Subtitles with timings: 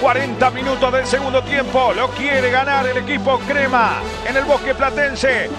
[0.00, 1.92] 40 minutos del segundo tiempo.
[1.94, 5.50] Lo quiere ganar el equipo Crema en el bosque platense.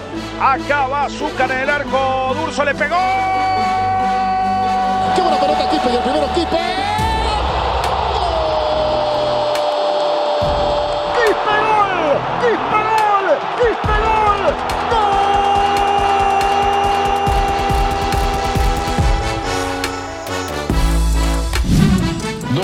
[0.41, 2.33] Acaba Azúcar en el arco.
[2.33, 2.95] Durso le pegó.
[5.15, 5.89] ¡Qué buena pelota, Kipe!
[5.91, 6.57] Y el primero, Kipe.
[11.15, 12.17] ¡Quispe gol!
[12.39, 13.25] ¡Quispe gol!
[13.57, 15.26] ¡Quispe gol!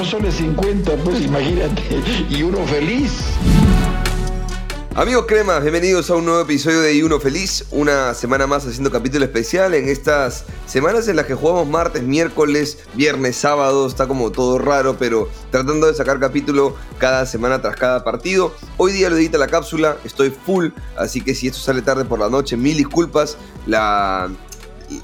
[0.04, 1.82] Dos soles 50, pues imagínate,
[2.30, 3.22] y uno feliz.
[4.96, 8.92] Amigos cremas, bienvenidos a un nuevo episodio de Y Uno Feliz, una semana más haciendo
[8.92, 14.34] capítulo especial en estas semanas en las que jugamos martes, miércoles, viernes, sábado, está como
[14.34, 18.54] todo raro, pero tratando de sacar capítulo cada semana tras cada partido.
[18.76, 22.20] Hoy día lo edita la cápsula, estoy full, así que si esto sale tarde por
[22.20, 24.30] la noche, mil disculpas, la,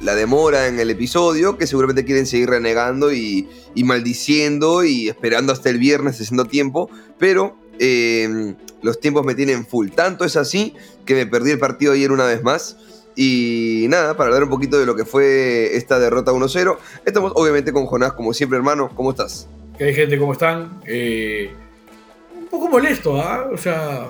[0.02, 5.70] la demora en el episodio, que seguramente quieren seguir renegando y, maldiciendo y esperando hasta
[5.70, 7.58] el viernes haciendo tiempo, pero...
[7.80, 9.90] eh, los tiempos me tienen full.
[9.90, 10.74] Tanto es así
[11.06, 12.78] que me perdí el partido ayer una vez más.
[13.16, 16.78] Y nada, para hablar un poquito de lo que fue esta derrota 1-0.
[17.06, 18.90] Estamos obviamente con Jonás, como siempre, hermano.
[18.96, 19.48] ¿Cómo estás?
[19.78, 20.18] ¿Qué hay gente?
[20.18, 20.82] ¿Cómo están?
[20.86, 21.52] Eh,
[22.40, 23.50] un poco molesto, ¿ah?
[23.52, 24.10] O sea.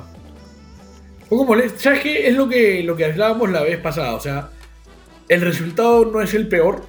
[1.21, 1.80] Un poco molesto.
[1.80, 2.27] ¿Sabes qué?
[2.27, 4.14] Es lo que, lo que hablábamos la vez pasada.
[4.14, 4.52] O sea,
[5.30, 6.81] el resultado no es el peor.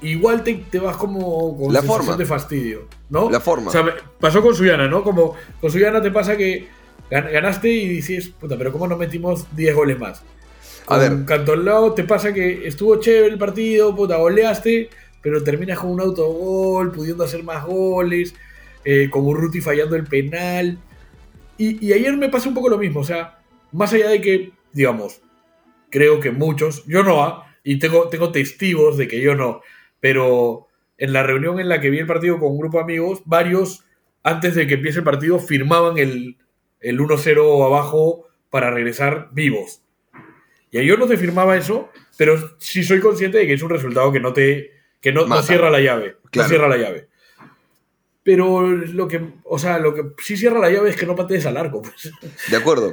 [0.00, 2.16] Igual te, te vas como con La forma.
[2.16, 3.30] de fastidio, ¿no?
[3.30, 3.68] La forma.
[3.68, 3.84] O sea,
[4.18, 5.04] pasó con Suyana, ¿no?
[5.04, 6.66] Como con Suyana te pasa que
[7.08, 10.22] gan- ganaste y dices, puta, pero ¿cómo no metimos 10 goles más?
[10.88, 11.24] A ver.
[11.24, 14.90] Cantolao te pasa que estuvo chévere el partido, puta, goleaste,
[15.22, 18.34] pero terminas con un autogol, pudiendo hacer más goles,
[18.84, 20.78] eh, con Urruti fallando el penal.
[21.58, 23.38] Y, y ayer me pasó un poco lo mismo, o sea,
[23.70, 25.20] más allá de que, digamos,
[25.92, 27.54] creo que muchos, yo no, ¿ah?
[27.62, 29.60] y tengo, tengo testigos de que yo no,
[30.00, 30.66] pero
[30.98, 33.84] en la reunión en la que vi el partido con un grupo de amigos, varios,
[34.24, 36.38] antes de que empiece el partido, firmaban el,
[36.80, 39.82] el 1-0 abajo para regresar vivos.
[40.70, 44.10] Y yo no te firmaba eso, pero sí soy consciente de que es un resultado
[44.10, 44.72] que no te
[45.02, 46.16] que no, cierra la llave.
[46.30, 46.48] Claro.
[46.48, 47.08] No cierra la llave.
[48.22, 51.44] Pero lo que, o sea, lo que sí cierra la llave es que no patees
[51.44, 51.82] al arco.
[51.82, 52.12] Pues.
[52.48, 52.92] De acuerdo.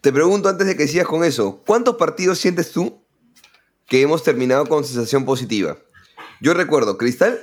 [0.00, 1.62] Te pregunto antes de que sigas con eso.
[1.66, 3.02] ¿Cuántos partidos sientes tú
[3.86, 5.76] que hemos terminado con sensación positiva?
[6.40, 7.38] Yo recuerdo Cristal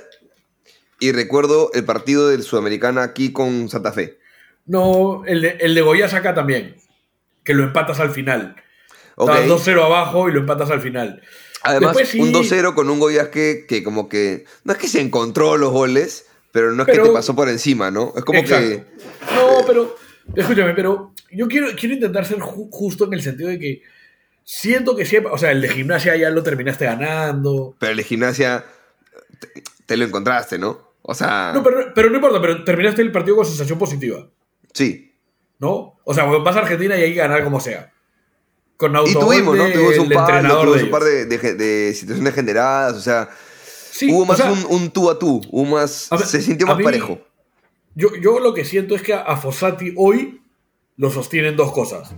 [0.98, 4.18] y recuerdo el partido del Sudamericana aquí con Santa Fe.
[4.64, 6.76] No, el de, el de Goya saca también,
[7.44, 8.56] que lo empatas al final.
[9.16, 9.30] Ok.
[9.30, 11.22] Estabas 2-0 abajo y lo empatas al final.
[11.62, 14.44] Además, Después sí- un 2-0 con un Goiás que, que como que...
[14.64, 17.90] No es que se encontró los goles, pero no es que te pasó por encima,
[17.90, 18.12] ¿no?
[18.16, 18.68] Es como Exacto.
[18.68, 18.86] que...
[19.34, 19.96] No, pero,
[20.34, 23.82] escúchame, pero yo quiero, quiero intentar ser ju- justo en el sentido de que
[24.44, 27.74] siento que siempre, o sea, el de gimnasia ya lo terminaste ganando.
[27.78, 28.64] Pero el de gimnasia
[29.40, 30.92] te, te lo encontraste, ¿no?
[31.02, 31.52] O sea...
[31.54, 34.26] No, pero, pero no importa, pero terminaste el partido con sensación positiva,
[34.72, 35.14] Sí.
[35.58, 35.98] ¿no?
[36.04, 37.92] O sea, vas a Argentina y hay que ganar como sea.
[38.76, 39.64] Con Y tuvimos, ¿no?
[39.70, 43.28] Tuvimos un par, tuvimos de un par de, de- de situaciones generadas, o sea...
[43.90, 46.12] Sí, hubo o más sea, un, un tú a tú, hubo más...
[46.12, 47.18] a se sintió más mí- parejo.
[47.94, 50.42] Yo, yo lo que siento es que a, a Fossati hoy
[50.96, 52.14] lo sostienen dos cosas.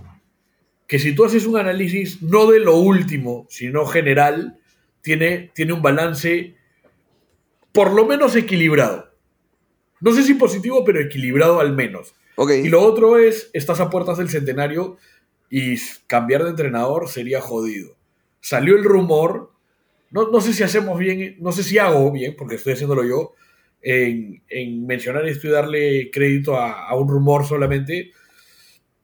[0.87, 4.59] Que si tú haces un análisis no de lo último, sino general,
[5.01, 6.55] tiene, tiene un balance
[7.71, 9.13] por lo menos equilibrado.
[10.01, 12.15] No sé si positivo, pero equilibrado al menos.
[12.63, 14.97] Y lo otro es, estás a puertas del centenario
[15.49, 15.75] y
[16.07, 17.97] cambiar de entrenador sería jodido.
[18.39, 19.51] Salió el rumor,
[20.09, 23.33] no, no sé si hacemos bien, no sé si hago bien, porque estoy haciéndolo yo,
[23.81, 28.11] en, en mencionar esto y darle crédito a, a un rumor solamente,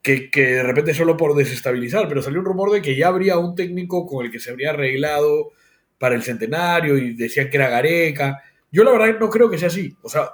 [0.06, 3.40] que, que de repente solo por desestabilizar, pero salió un rumor de que ya habría
[3.40, 5.52] un técnico con el que se habría arreglado
[5.98, 8.44] para el centenario y decían que era Gareca.
[8.72, 9.96] Yo la verdad no creo que sea así.
[10.04, 10.30] O sea,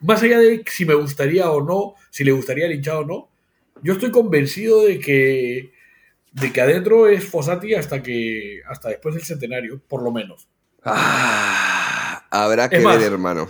[0.00, 3.28] más allá de si me gustaría o no, si le gustaría el hinchado o no,
[3.82, 5.72] yo estoy convencido de que
[6.32, 10.46] de que adentro es Fossati hasta que hasta después del centenario, por lo menos.
[10.84, 13.48] Ah, habrá que más, ver, hermano.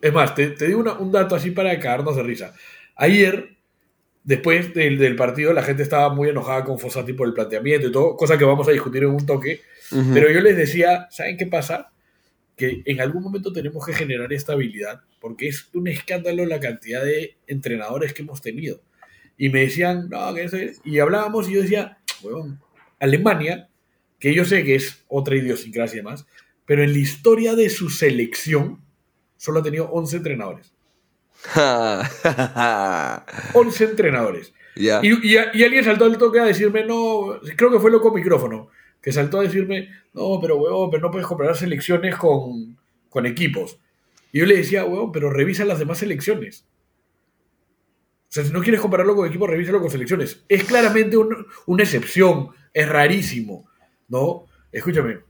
[0.00, 2.54] Es más, te, te digo una- un dato así para cagarnos de risa.
[2.96, 3.53] Ayer,
[4.24, 7.92] después del, del partido, la gente estaba muy enojada con Fossati por el planteamiento y
[7.92, 9.60] todo, cosa que vamos a discutir en un toque.
[10.12, 11.92] Pero yo les decía, ¿saben qué pasa?
[12.56, 17.36] Que en algún momento tenemos que generar estabilidad, porque es un escándalo la cantidad de
[17.46, 18.80] entrenadores que hemos tenido.
[19.36, 20.74] Y me decían, no, que ese...
[20.84, 22.60] Y hablábamos y yo decía, huevón,
[22.98, 23.68] Alemania,
[24.18, 26.26] que yo sé que es otra idiosincrasia y demás,
[26.66, 28.80] pero en la historia de su selección
[29.36, 30.73] solo ha tenido 11 entrenadores.
[33.54, 34.52] 11 entrenadores.
[35.02, 38.68] Y, y- y alguien saltó al toque a decirme, no, creo que fue loco micrófono,
[39.00, 42.76] que saltó a decirme, no, pero huevón, pero no puedes comparar selecciones con,
[43.08, 43.78] con equipos.
[44.32, 46.66] Y yo le decía, pero revisa las demás selecciones.
[48.28, 50.44] O sea, si no quieres compararlo con equipo, revísalo con selecciones.
[50.48, 53.68] Es claramente un- una excepción, es rarísimo,
[54.08, 54.46] ¿no?
[54.72, 55.20] Escúchame,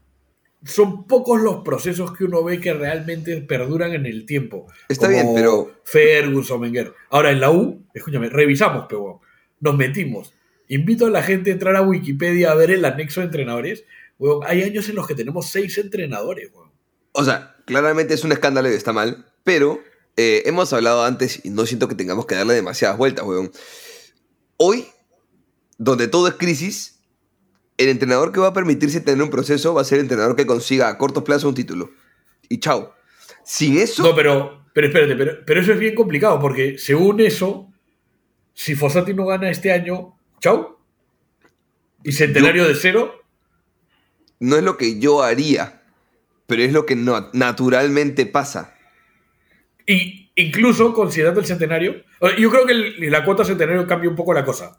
[0.64, 4.66] son pocos los procesos que uno ve que realmente perduran en el tiempo.
[4.88, 6.94] Está Como bien, pero- Ferguson, Wenger.
[7.10, 9.20] Ahora, en la U, escúchame, revisamos, pero
[9.60, 10.32] nos metimos.
[10.68, 13.84] Invito a la gente a entrar a Wikipedia a ver el anexo de entrenadores.
[14.18, 16.70] Weón, hay años en los que tenemos seis entrenadores, weón.
[17.12, 19.80] O sea, claramente es un escándalo y está mal, pero
[20.16, 23.50] eh, hemos hablado antes y no siento que tengamos que darle demasiadas vueltas, weón.
[24.56, 24.86] Hoy,
[25.78, 26.93] donde todo es crisis,
[27.76, 30.46] el entrenador que va a permitirse tener un proceso va a ser el entrenador que
[30.46, 31.90] consiga a corto plazo un título.
[32.48, 32.94] Y chao.
[33.44, 37.70] Sin eso, No, pero, pero espérate, pero, pero eso es bien complicado porque según eso,
[38.54, 40.78] si Fossati no gana este año, chau.
[42.02, 43.14] Y centenario de cero,
[44.40, 45.82] no es lo que yo haría,
[46.46, 48.70] pero es lo que no- naturalmente pasa.
[49.86, 52.02] y incluso considerando el centenario,
[52.38, 54.78] yo creo que el- la cuota centenario cambia un poco la cosa.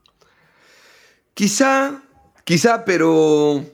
[1.35, 2.01] Quizá,
[2.45, 3.65] quizá, pero...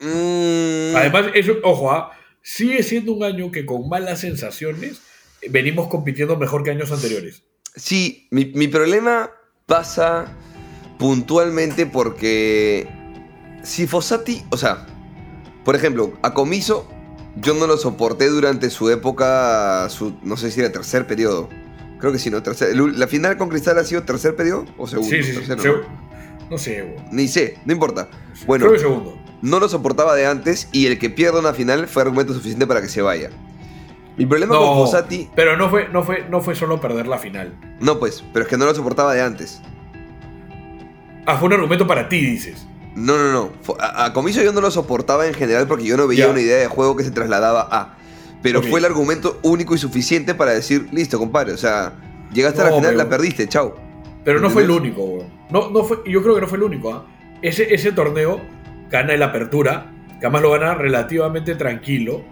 [0.00, 5.00] mm, Además, eso, ojo, ah, sigue siendo un año que con malas sensaciones
[5.40, 7.42] eh, venimos compitiendo mejor que años anteriores.
[7.74, 9.30] Sí, mi, mi problema
[9.64, 10.36] pasa
[10.98, 12.86] puntualmente porque
[13.62, 14.86] si Fossati, o sea,
[15.64, 16.88] por ejemplo, a Comiso
[17.40, 21.48] yo no lo soporté durante su época, su, no sé si era tercer periodo.
[22.00, 22.42] Creo que sí, ¿no?
[22.42, 25.10] Tercer, ¿La final con Cristal ha sido tercer periodo o segundo?
[25.10, 25.46] sí, sí, sí.
[25.46, 26.17] Tercero, ¿no?
[26.50, 27.04] No sé, weón.
[27.12, 28.08] Ni sé, no importa.
[28.46, 29.18] Bueno, Creo que segundo.
[29.42, 32.80] no lo soportaba de antes y el que pierda una final fue argumento suficiente para
[32.80, 33.30] que se vaya.
[34.16, 37.18] Mi problema con No, Fossati, pero no fue, no, fue, no fue solo perder la
[37.18, 37.54] final.
[37.80, 39.60] no pues, pero es que no lo soportaba de antes.
[41.26, 42.66] Ah, fue un argumento para ti, dices.
[42.94, 43.50] No, no, no.
[43.78, 46.30] A, a yo no lo soportaba en general porque yo no veía Ya.
[46.32, 47.96] una idea de juego que se trasladaba a.
[48.42, 51.52] Pero fue el argumento único y suficiente para decir, listo, compadre.
[51.52, 51.92] O sea,
[52.32, 53.76] llegaste a la final, pero- la perdiste, chao.
[54.24, 55.37] Pero no fue el único, weón.
[55.50, 56.92] No, no fue, yo creo que no fue el único.
[56.92, 57.06] ¿ah?
[57.42, 58.40] Ese, ese torneo
[58.90, 59.90] gana el Apertura,
[60.20, 62.22] que además lo gana relativamente tranquilo.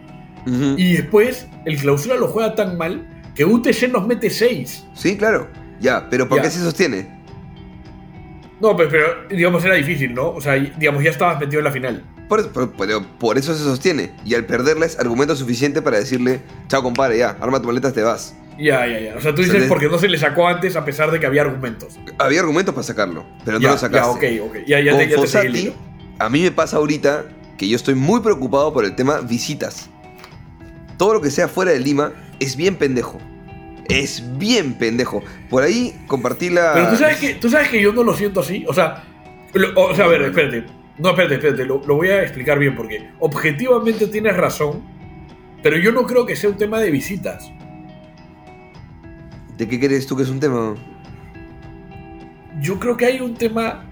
[0.76, 3.04] Y después el Clausura lo juega tan mal
[3.34, 4.86] que UTC nos mete 6.
[4.94, 5.48] Sí, claro.
[5.80, 6.44] Ya, pero ¿por Ya.
[6.44, 7.16] qué se sostiene?
[8.60, 10.28] No, pero, pero, digamos era difícil, ¿no?
[10.30, 12.04] O sea, digamos ya estabas metido en la final.
[12.28, 12.52] Por, eso-
[13.18, 14.12] por eso se sostiene.
[14.24, 18.02] Y al perderla es argumento suficiente para decirle, chao, compadre, ya, arma tu maleta, te
[18.02, 18.36] vas.
[18.58, 19.17] Ya, ya, ya.
[19.17, 21.43] O sea, tú dices porque no se le sacó antes a pesar de que había
[21.43, 21.99] argumentos.
[22.19, 24.37] Había argumentos para sacarlo, pero no lo sacaste.
[24.37, 24.56] Ya, ok, ok.
[24.67, 25.75] Ya, ya Con te, ya seguí
[26.19, 27.26] a mí me pasa ahorita
[27.58, 29.91] que yo estoy muy preocupado por el tema visitas.
[30.97, 33.19] Todo lo que sea fuera de Lima es bien pendejo.
[33.88, 35.23] Es bien pendejo.
[35.50, 36.73] Por ahí compartí la.
[36.75, 38.64] Pero tú sabes, que, tú sabes que yo no lo siento así.
[38.67, 39.05] O sea,
[39.52, 40.64] lo- o sea a ver, espérate.
[40.99, 41.64] No, espérate, espérate.
[41.67, 44.82] Lo, lo voy a explicar bien porque objetivamente tienes razón.
[45.62, 47.50] Pero yo no creo que sea un tema de visitas.
[49.56, 50.75] ¿De qué crees tú que es un tema?
[52.61, 53.85] Yo creo que hay un tema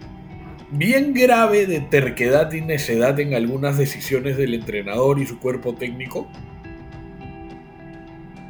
[0.70, 6.28] bien grave de terquedad y necedad en algunas decisiones del entrenador y su cuerpo técnico.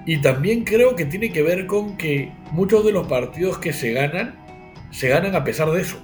[0.06, 3.92] Y también creo que tiene que ver con que muchos de los partidos que se
[3.92, 4.36] ganan,
[4.90, 5.96] se ganan a pesar de eso.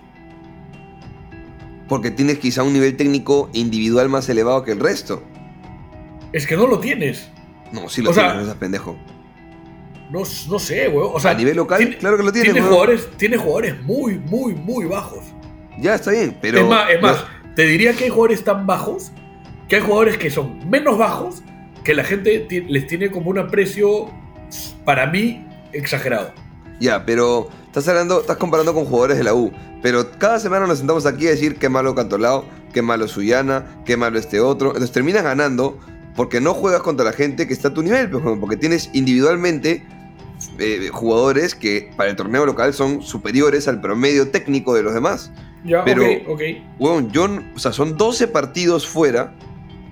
[1.89, 5.23] Porque tienes quizá un nivel técnico individual más elevado que el resto.
[6.33, 7.29] Es que no lo tienes.
[7.73, 8.97] No, sí lo O sea, tienes, no seas pendejo.
[10.11, 11.11] No, no sé, weón.
[11.15, 12.65] O sea, a nivel local, tiene- claro que lo tiene weón.
[12.67, 15.25] jugadores, tiene jugadores muy, muy, muy bajos.
[15.79, 16.59] Ya está bien, pero.
[16.59, 17.25] es más, es más,
[17.57, 19.13] te diría que hay jugadores tan bajos
[19.69, 21.43] que hay jugadores que son menos bajos
[21.85, 24.11] que la gente les tiene como un aprecio,
[24.85, 26.33] para mí, exagerado.
[26.81, 29.53] Ya, pero estás hablando, estás comparando con jugadores de la U.
[29.83, 33.97] Pero cada semana nos sentamos aquí a decir qué malo Cantolao, qué malo Suyana, qué
[33.97, 34.69] malo este otro.
[34.69, 35.79] Entonces terminas ganando
[36.17, 39.87] porque no juegas contra la gente que está a tu nivel, pues, porque tienes individualmente
[40.59, 45.31] eh, jugadores que para el torneo local son superiores al promedio técnico de los demás.
[45.65, 46.41] Ya, Pero- ok, ok.
[46.79, 49.35] Weón, yo, n- o sea, son 12 partidos fuera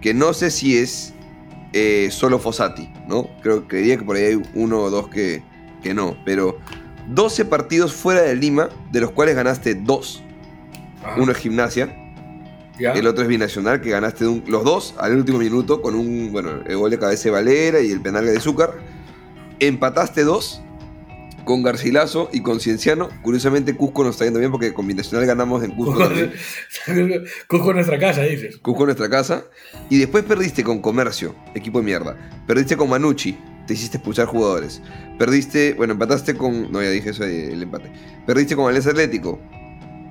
[0.00, 1.12] que no sé si es
[1.75, 3.28] eh, solo Fossati, ¿no?
[3.43, 5.43] Creo creería que por ahí hay uno o dos que,
[5.83, 6.59] que no, pero
[7.09, 10.23] 12 partidos fuera de Lima, de los cuales ganaste dos.
[11.05, 11.95] Ajá, Uno es gimnasia,
[12.81, 12.93] ya.
[12.93, 16.50] el otro es binacional, que ganaste un- los dos al último minuto con un, bueno,
[16.67, 18.73] el gol de cabeza de Valera y el penal de Zúcar.
[19.61, 20.62] Empataste dos
[21.49, 23.09] con Garcilaso y con Cienciano.
[23.23, 25.99] Curiosamente, Cusco nos está yendo bien porque con binacional ganamos en Cusco.
[27.49, 28.59] Cusco en nuestra casa, dices.
[28.59, 29.45] Cusco nuestra casa.
[29.88, 32.17] Y después perdiste con Comercio, equipo de mierda.
[32.47, 34.83] Perdiste con Manucci, te hiciste expulsar jugadores.
[35.19, 36.71] Perdiste, bueno, empataste con.
[36.71, 37.91] No, ya dije eso, eh, el empate.
[38.27, 39.41] Perdiste con Alianza Atlético,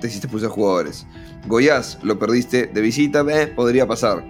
[0.00, 1.06] te hiciste expulsar jugadores.
[1.46, 4.24] Goiás, lo perdiste de visita, eh, podría pasar.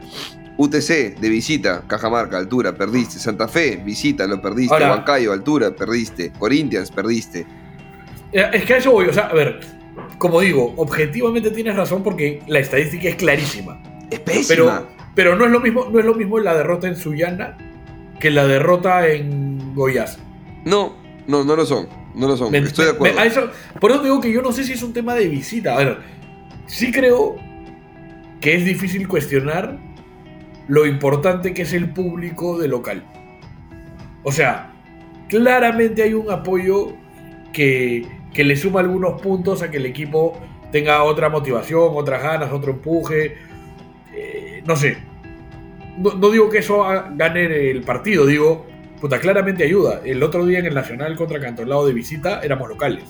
[0.59, 3.19] UTC de visita, Cajamarca, altura, perdiste.
[3.19, 4.75] Santa Fe, visita, lo perdiste.
[4.75, 6.33] Ahora- Huancayo, altura, perdiste.
[6.39, 7.47] Corinthians, perdiste.
[8.33, 9.61] Eh, Es que a eso voy, o sea, a ver,
[10.19, 13.81] como digo, objetivamente tienes razón porque la estadística es clarísima.
[14.11, 14.47] Es pésima.
[14.49, 17.57] Pero, pero no es lo mismo, no es lo mismo la derrota en Sullana
[18.21, 20.19] que la derrota en Goiás.
[20.65, 20.97] No,
[21.29, 21.89] no, no lo son.
[22.17, 22.51] No lo son.
[22.51, 23.15] Me- Estoy de acuerdo.
[23.15, 23.49] me- a eso-
[23.81, 25.75] por eso digo que yo no sé si es un tema de visita.
[25.75, 25.99] A ver,
[26.67, 27.37] sí creo
[28.41, 29.79] que es difícil cuestionar
[30.69, 33.03] lo importante que es el público de local.
[34.23, 34.73] O sea,
[35.29, 36.93] claramente hay un apoyo
[37.53, 40.39] que, que le suma algunos puntos a que el equipo
[40.71, 43.37] tenga otra motivación, otras ganas, otro empuje.
[44.15, 44.99] Eh, no sé.
[45.97, 46.85] No, no digo que eso
[47.17, 48.67] gane el partido, digo,
[49.01, 50.01] puta, claramente ayuda.
[50.05, 53.05] El otro día en el Nacional contra Cantolao de visita éramos locales.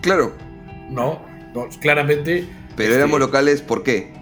[0.00, 0.32] Claro,
[0.90, 1.22] No,
[1.54, 2.44] no claramente.
[2.76, 4.12] pero este, éramos locales, ¿por qué?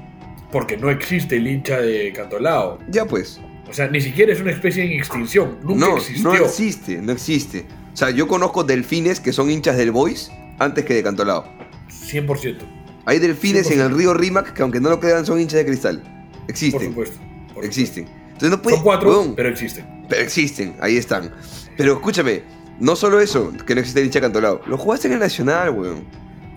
[0.52, 2.78] Porque no existe el hincha de Cantolao.
[2.88, 3.40] Ya pues.
[3.68, 5.58] O sea, ni siquiera es una especie en extinción.
[5.62, 6.22] Nunca no, existió.
[6.24, 7.66] no existe, no existe.
[7.92, 11.44] O sea, yo conozco delfines que son hinchas del Boys antes que de Cantolao.
[11.88, 12.58] 100%.
[13.06, 13.86] Hay delfines en 100%.
[13.86, 16.02] el río Rímac que aunque no lo crean son hinchas de cristal.
[16.02, 17.18] Por Existen, supuesto.
[17.54, 18.06] por existen.
[18.32, 18.62] Entonces no supuesto.
[18.62, 19.86] puede, Son cuatro, pero existen.
[20.08, 21.32] pero existen, ahí están.
[21.76, 22.42] Pero escúchame,
[22.78, 24.60] no solo eso, que no existe el hincha de Cantolao.
[24.66, 26.04] Lo jugaste en el Nacional, weón.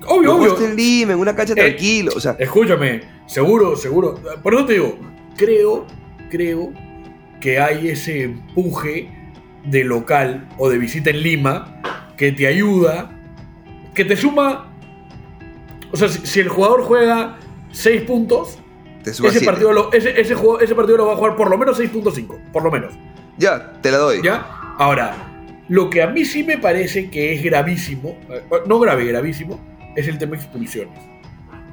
[0.08, 0.66] Obvio, obvio.
[0.66, 2.12] en Lima, en una cancha Eh, tranquilo.
[2.16, 4.16] O sea, Escúchame, seguro, seguro.
[4.44, 4.98] Por eso te digo,
[5.38, 5.86] creo,
[6.30, 6.72] creo
[7.40, 9.10] que hay ese empuje
[9.66, 11.82] de local o de visita en Lima
[12.18, 13.12] que te ayuda,
[13.94, 14.72] que te suma.
[15.92, 17.38] O sea, si, si el jugador juega
[17.72, 18.60] 6 puntos,
[19.04, 21.58] te ese partido, lo, ese, ese, juego- ese partido lo va a jugar por lo
[21.58, 22.94] menos 6.5, por lo menos.
[23.38, 24.22] Ya, te la doy.
[24.24, 24.46] ¿Ya?
[24.78, 25.16] Ahora,
[25.68, 29.60] lo que a mí sí me parece que es gravísimo, eh, no grave, gravísimo,
[29.96, 31.00] es el tema expulsiones.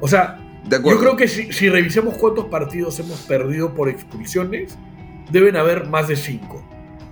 [0.01, 4.77] O sea, De yo creo que si, si revisemos cuántos partidos hemos perdido por expulsiones,
[5.31, 6.69] deben haber más de 5.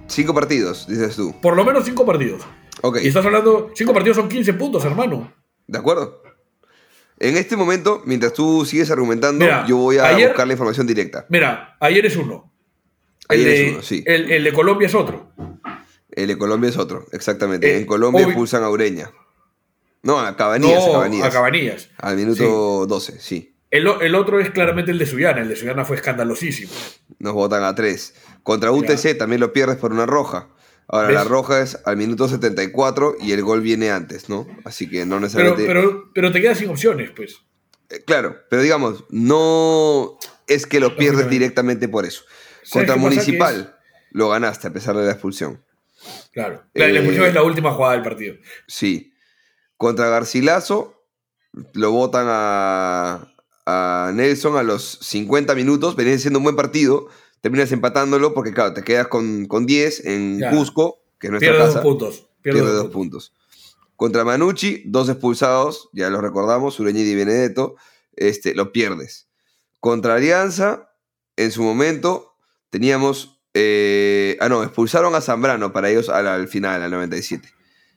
[0.09, 1.35] Cinco partidos, dices tú.
[1.40, 2.43] Por lo menos 5 partidos.
[2.83, 5.33] Ok, Y estás hablando, 5 partidos son 15 puntos, hermano.
[5.67, 6.21] ¿de acuerdo?
[7.21, 10.87] En este momento, mientras tú sigues argumentando, Mira, yo voy a ayer- buscar la información
[10.87, 11.26] directa.
[11.29, 12.50] Mira, ayer es uno.
[13.29, 14.02] Ayer el es de, uno, sí.
[14.07, 15.31] El, el de Colombia es otro.
[16.11, 17.73] El de Colombia es otro, exactamente.
[17.73, 19.11] Eh, en Colombia expulsan a Ureña.
[20.02, 21.26] No, a Cabanillas, a no, Cabanillas.
[21.26, 21.88] a Cabanillas.
[21.99, 23.54] Al minuto 12, sí.
[23.71, 25.42] El, el otro es claramente el de Suyana.
[25.42, 26.73] El de Suyana fue escandalosísimo.
[27.19, 28.14] Nos votan a 3.
[28.42, 30.49] Contra UTC también lo pierdes por una roja.
[30.88, 31.14] Ahora, ¿Ves?
[31.14, 34.47] la roja es al minuto 74 y el gol viene antes, ¿no?
[34.64, 35.64] Así que no necesariamente.
[35.66, 37.37] pero, pero te quedas sin opciones, pues.
[37.90, 42.25] Eh, Claro, pero digamos, no es que lo pierdes directamente por eso.
[42.64, 42.97] ¿Sabes Contra?
[42.97, 43.76] Municipal
[44.11, 45.62] lo ganaste a pesar de la expulsión.
[46.33, 46.64] Claro.
[46.75, 48.35] La, la Eh, expulsión es la última jugada del partido.
[48.66, 49.10] Sí.
[49.80, 50.94] Contra Garcilaso
[51.72, 53.32] lo votan a,
[53.64, 55.96] a Nelson a los 50 minutos.
[55.96, 57.08] Venía siendo un buen partido.
[57.40, 60.50] Terminas empatándolo porque, claro, te quedas con, con 10 en Ya.
[60.50, 61.78] Cusco, que es nuestra Pierde casa.
[61.78, 62.28] dos puntos.
[62.42, 63.30] Pierde, Pierde dos dos puntos.
[63.30, 63.40] puntos.
[63.96, 67.76] Contra Manucci, dos expulsados, ya los recordamos, Ureña y Benedetto,
[68.16, 69.28] este, lo pierdes.
[69.78, 70.90] Contra Alianza,
[71.37, 72.34] en su momento,
[72.68, 73.40] teníamos.
[73.54, 77.49] eh, ah, no, expulsaron a Zambrano para ellos al, al final, al 97.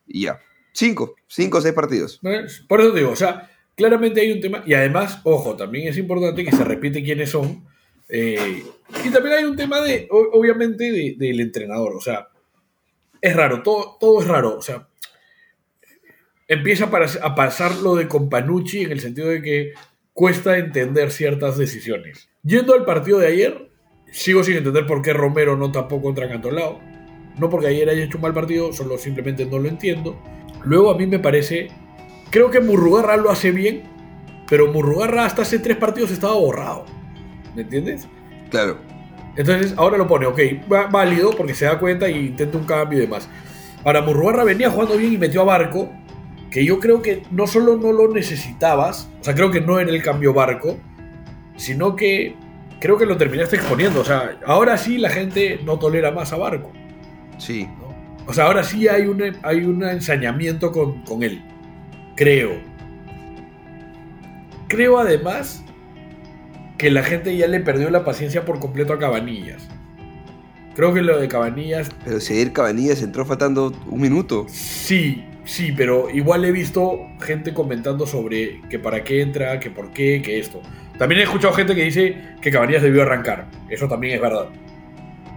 [0.07, 0.39] Y ya.
[0.73, 2.19] Cinco, cinco o seis partidos.
[2.67, 4.63] Por eso digo, o sea, claramente hay un tema.
[4.65, 7.65] Y además, ojo, también es importante que se repite quiénes son.
[8.09, 8.63] eh,
[9.05, 11.95] y también hay un tema de, obviamente, de- del entrenador.
[11.95, 12.27] O sea,
[13.21, 14.57] es raro, todo, todo es raro.
[14.57, 14.87] O sea,
[16.47, 16.89] empieza
[17.21, 19.73] a pasar lo de Companucci en el sentido de que
[20.13, 22.29] cuesta entender ciertas decisiones.
[22.43, 23.69] Yendo al partido de ayer,
[24.11, 26.79] sigo sin entender por qué Romero no tapó contra Cantolao.
[27.39, 30.21] No porque ayer haya hecho un mal partido, solo simplemente no lo entiendo.
[30.65, 31.69] Luego a mí me parece,
[32.29, 33.83] creo que Murrugarra lo hace bien,
[34.49, 36.85] pero Murrugarra hasta hace tres partidos estaba borrado.
[37.55, 38.07] ¿Me entiendes?
[38.49, 38.77] Claro.
[39.35, 40.39] Entonces ahora lo pone, ok,
[40.91, 43.27] válido porque se da cuenta y intenta un cambio y demás.
[43.83, 45.89] Ahora Murrugarra venía jugando bien y metió a Barco,
[46.51, 49.89] que yo creo que no solo no lo necesitabas, o sea, creo que no era
[49.89, 50.77] el cambio Barco,
[51.55, 52.35] sino que
[52.79, 54.01] creo que lo terminaste exponiendo.
[54.01, 56.71] O sea, ahora sí la gente no tolera más a Barco.
[57.37, 57.67] Sí.
[58.25, 61.41] O sea, ahora sí hay un, hay un ensañamiento con, con él.
[62.15, 62.51] Creo.
[64.67, 65.63] Creo además
[66.77, 69.67] que la gente ya le perdió la paciencia por completo a Cabanillas.
[70.75, 74.47] Creo que lo de Cabanillas, Pero si ayer Cabanillas entró faltando un minuto.
[74.49, 79.91] sí, sí, pero igual he visto gente comentando sobre que para qué entra, que por
[79.91, 80.61] qué, que esto.
[80.97, 83.47] También he escuchado gente que dice que Cabanillas debió arrancar.
[83.69, 84.49] Eso también es verdad.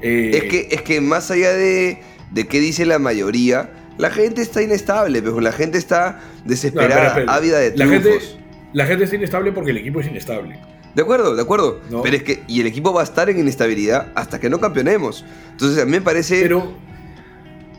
[0.01, 1.99] Eh, Es que, es que más allá de,
[2.31, 7.15] de qué dice la mayoría, la gente está inestable, pero la gente está desesperada, No,
[7.15, 8.39] pero espera, ávida de la gente, triunfos.
[8.73, 10.59] la gente está inestable porque el equipo es inestable.
[10.95, 11.81] De acuerdo, de acuerdo.
[11.91, 12.03] No.
[12.03, 15.25] Pero es que, y el equipo va a estar en inestabilidad hasta que no campeonemos.
[15.51, 16.73] Entonces a mí me parece Pero,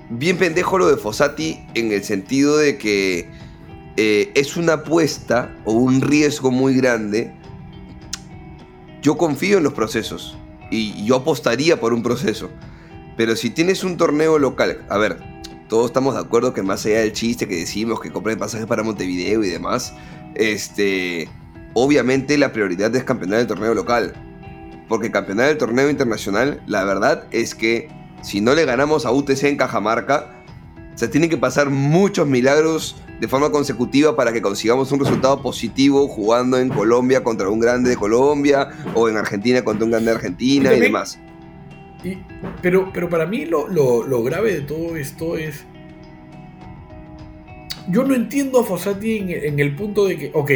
[0.10, 3.30] bien pendejo lo de Fossati en el sentido de que
[3.96, 7.34] eh, es una apuesta o un riesgo muy grande.
[9.02, 10.38] Yo confío en los procesos
[10.70, 12.52] y yo apostaría por un proceso.
[13.18, 15.18] Pero si tienes un torneo local, a ver,
[15.68, 18.84] todos estamos de acuerdo que más allá del chiste que decimos que compren pasajes para
[18.84, 19.94] Montevideo y demás,
[20.36, 21.28] este,
[21.74, 24.14] obviamente la prioridad es campeonar el torneo local.
[24.88, 27.90] Porque campeonar el torneo internacional, la verdad es que
[28.22, 30.34] si no le ganamos a UTC en Cajamarca,
[30.96, 36.08] se tienen que pasar muchos milagros de forma consecutiva para que consigamos un resultado positivo
[36.08, 40.16] jugando en Colombia contra un grande de Colombia o en Argentina contra un grande de
[40.18, 41.20] Argentina y también- demás.
[42.04, 42.18] Y-
[42.62, 45.66] pero, pero para mí lo, lo- lo grave de todo esto es.
[47.90, 50.52] Yo no entiendo a Fossati en, en el punto de que, ok,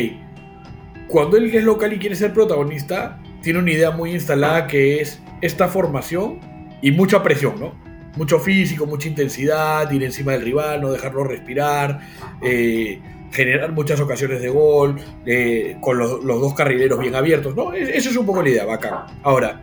[1.07, 5.21] cuando él es local y quiere ser protagonista, tiene una idea muy instalada que es
[5.41, 6.39] esta formación
[6.81, 7.73] y mucha presión, ¿no?
[8.17, 12.01] Mucho físico, mucha intensidad, ir encima del rival, no dejarlo respirar,
[12.41, 12.99] eh,
[13.31, 17.71] generar muchas ocasiones de gol, eh, con los, los dos carrileros bien abiertos, ¿no?
[17.71, 19.05] Es- Esa es un poco la idea, bacán.
[19.23, 19.61] Ahora,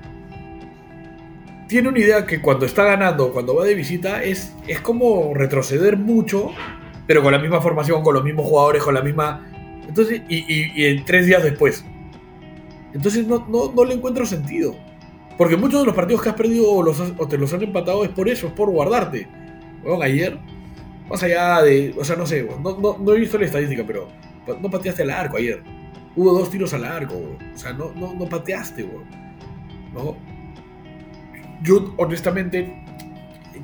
[1.69, 5.97] tiene una idea que cuando está ganando, cuando va de visita, es, es como retroceder
[5.97, 6.51] mucho,
[7.07, 9.47] pero con la misma formación, con los mismos jugadores, con la misma...
[9.87, 11.85] Entonces, y, y- en tres días después.
[12.93, 14.75] Entonces no, no, no le encuentro sentido.
[15.37, 18.29] Porque muchos de los partidos que has perdido o, te los han empatado es por
[18.29, 19.29] eso, es por guardarte.
[19.83, 20.39] Bueno, ayer,
[21.09, 21.95] más allá de...
[21.99, 24.09] O sea, no sé, no, no, no he visto la estadística, pero
[24.61, 25.63] no pateaste al arco ayer.
[26.17, 27.39] Hubo dos tiros al arco, weón.
[27.55, 29.05] O sea, no, no, no pateaste, weón.
[29.95, 30.17] ¿No?
[31.63, 32.85] Yo, honestamente,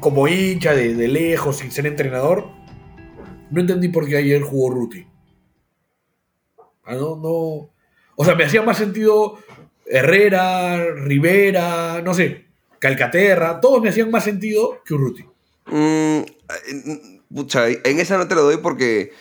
[0.00, 2.48] como hincha de, de lejos, sin ser entrenador,
[3.50, 5.06] no entendí por qué ayer jugó Ruti.
[6.84, 7.70] Ah, no, no.
[8.16, 9.38] O sea, me hacía más sentido
[9.86, 12.46] Herrera, Rivera, no sé,
[12.78, 15.24] Calcaterra, todos me hacían más sentido que Urruti.
[15.66, 19.12] Mm, pucha, en esa no te lo doy porque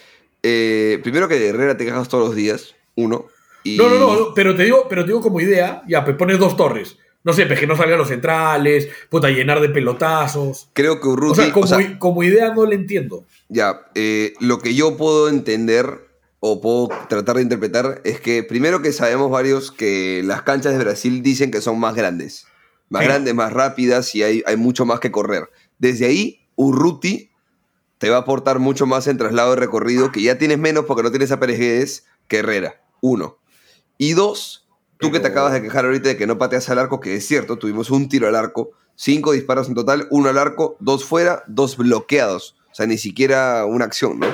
[0.41, 3.27] eh, primero que de Herrera te cagas todos los días, uno.
[3.63, 3.77] Y...
[3.77, 6.57] No, no, no, pero te digo, pero te digo como idea, ya, pues pones dos
[6.57, 6.97] torres.
[7.23, 10.69] No sé, pues que no salgan los centrales, puta, llenar de pelotazos.
[10.73, 13.25] Creo que O Urruti, sea, como, o sea, i- como idea no le entiendo.
[13.49, 16.07] Ya, eh, lo que yo puedo entender
[16.41, 20.83] o puedo tratar de interpretar es que primero que sabemos varios que las canchas de
[20.83, 22.45] Brasil dicen que son más grandes.
[22.89, 23.07] Más Sí.
[23.07, 25.49] grandes, más rápidas y hay, hay mucho más que correr.
[25.79, 27.29] Desde ahí, Urruti
[27.99, 31.03] te va a aportar mucho más en traslado de recorrido, que ya tienes menos porque
[31.03, 32.81] no tienes a Pérez Guedes que Herrera.
[32.99, 33.37] Uno.
[33.97, 34.62] Y dos,
[35.03, 37.27] tú que te acabas de quejar ahorita de que no pateas al arco, que es
[37.27, 41.43] cierto, tuvimos un tiro al arco, cinco disparos en total, uno al arco, dos fuera,
[41.47, 42.55] dos bloqueados.
[42.71, 44.27] O sea, ni siquiera una acción, ¿no?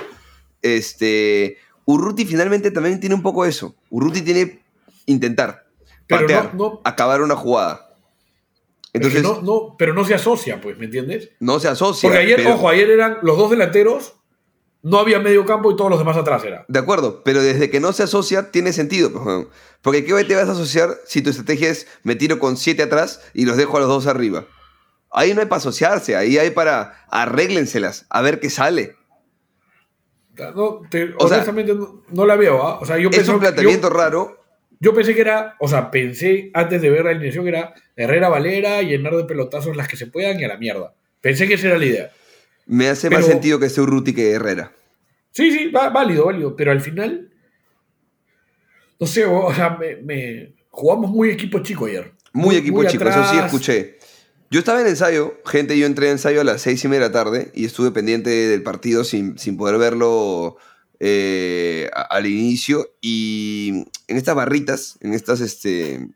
[0.61, 1.57] Este.
[1.85, 3.75] Urruti finalmente también tiene un poco eso.
[3.89, 4.59] Urruti tiene
[5.07, 5.65] intentar,
[6.05, 7.89] Pero patear, no- no- acabar una jugada.
[8.93, 11.29] Entonces, no, no, no, pero no se asocia, pues, ¿me entiendes?
[11.59, 12.07] se asocia.
[12.09, 14.13] Porque ayer, pero- ojo, ayer eran los dos delanteros,
[14.81, 16.65] no había medio campo y todos los demás atrás era.
[16.67, 19.11] De acuerdo, pero desde que no se asocia, tiene sentido.
[19.11, 19.47] pues.
[19.81, 23.21] Porque ¿qué te vas a asociar si tu estrategia es me tiro con siete atrás
[23.33, 24.45] y los dejo a los dos arriba?
[25.11, 28.95] Ahí no hay para asociarse, ahí hay para arréglenselas, a ver qué sale.
[30.55, 32.79] No, te- O sea, honestamente no, no la veo, ¿ah?
[32.79, 34.37] O sea, yo Es un planteamiento yo, raro.
[34.79, 38.29] yo pensé que era, o sea, pensé antes de ver la alineación que era Herrera
[38.29, 40.93] Valera, llenar de pelotazos las que se puedan y a la mierda.
[41.19, 42.11] Pensé que esa era la idea.
[42.69, 44.71] Me hace Pero- más sentido que sea Urruti que Herrera.
[45.31, 46.55] Sí, sí, va- válido, válido.
[46.55, 47.31] Pero al final,
[48.99, 52.13] no sé, o sea, me, me- jugamos muy equipo chico ayer.
[52.33, 53.97] Muy equipo chico, eso sí escuché.
[54.51, 57.07] Yo estaba en ensayo, gente, yo entré a ensayo a las seis y media de
[57.09, 60.57] la tarde y estuve pendiente del partido sin, sin poder verlo
[60.99, 62.87] eh, al inicio.
[63.01, 66.07] Y en estas barritas, en estas, este,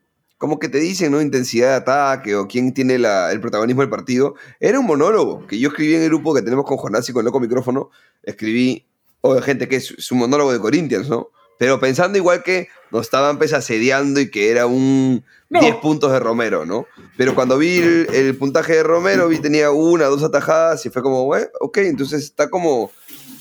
[0.44, 1.22] como que te dicen, ¿no?
[1.22, 4.36] Intensidad de ataque o quién tiene la- el protagonismo del partido.
[4.60, 7.24] Era un monólogo que yo escribí en el grupo que tenemos con Jonás y con
[7.24, 7.92] Loco Micrófono.
[8.24, 8.86] Escribí,
[9.22, 11.30] o gente que es, es un monólogo de Corinthians, ¿no?
[11.58, 15.62] Pero pensando igual que nos estaban pues asediando y que era un No.
[15.62, 16.88] 10 puntos de Romero, ¿no?
[17.16, 21.02] Pero cuando vi el, el puntaje de Romero, vi tenía una, dos atajadas y fue
[21.02, 22.92] como, "Bueno, ok, entonces está como,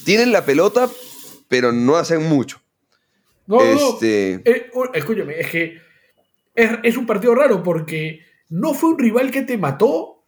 [0.04, 0.88] tienen la pelota,
[1.48, 2.60] pero no hacen mucho.
[3.48, 5.78] No, no, Este- eh, oh, escúchame, es que
[6.54, 10.24] es, es un partido raro porque no fue un rival que te mató,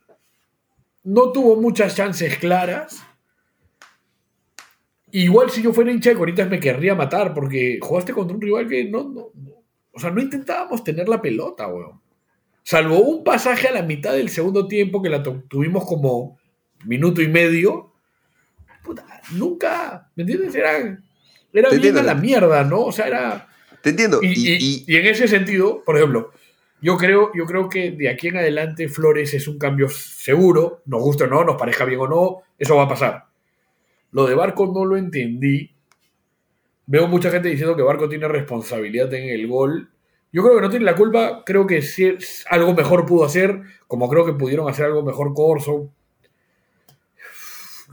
[1.05, 3.03] no tuvo muchas chances claras.
[5.13, 8.69] Igual si yo fuera hincha de Corinthians me querría matar porque jugaste contra un rival
[8.69, 9.55] que no, no, no-
[9.93, 12.01] o sea, no intentábamos tener la pelota, weón.
[12.65, 16.37] Salvo un pasaje a la mitad del segundo tiempo que la tu- tuvimos como
[16.85, 17.93] minuto y medio.
[18.83, 20.55] Puta, nunca, ¿me entiendes?
[20.57, 20.79] Era,
[21.53, 22.81] era bien a la mierda, ¿no?
[22.81, 23.49] O sea, era...
[23.85, 24.19] Te entiendo.
[24.23, 26.33] Y, Y, y- y- y en ese sentido, por ejemplo,
[26.81, 31.03] yo creo, yo creo que de aquí en adelante Flores es un cambio seguro, nos
[31.03, 33.27] guste o no, nos parezca bien o no, eso va a pasar.
[34.11, 35.71] Lo de Barco no lo entendí.
[36.87, 39.91] Veo mucha gente diciendo que Barco tiene responsabilidad en el gol.
[40.33, 44.09] Yo creo que no tiene la culpa, creo que es- algo mejor pudo hacer, como
[44.09, 45.91] creo que pudieron hacer algo mejor Corso.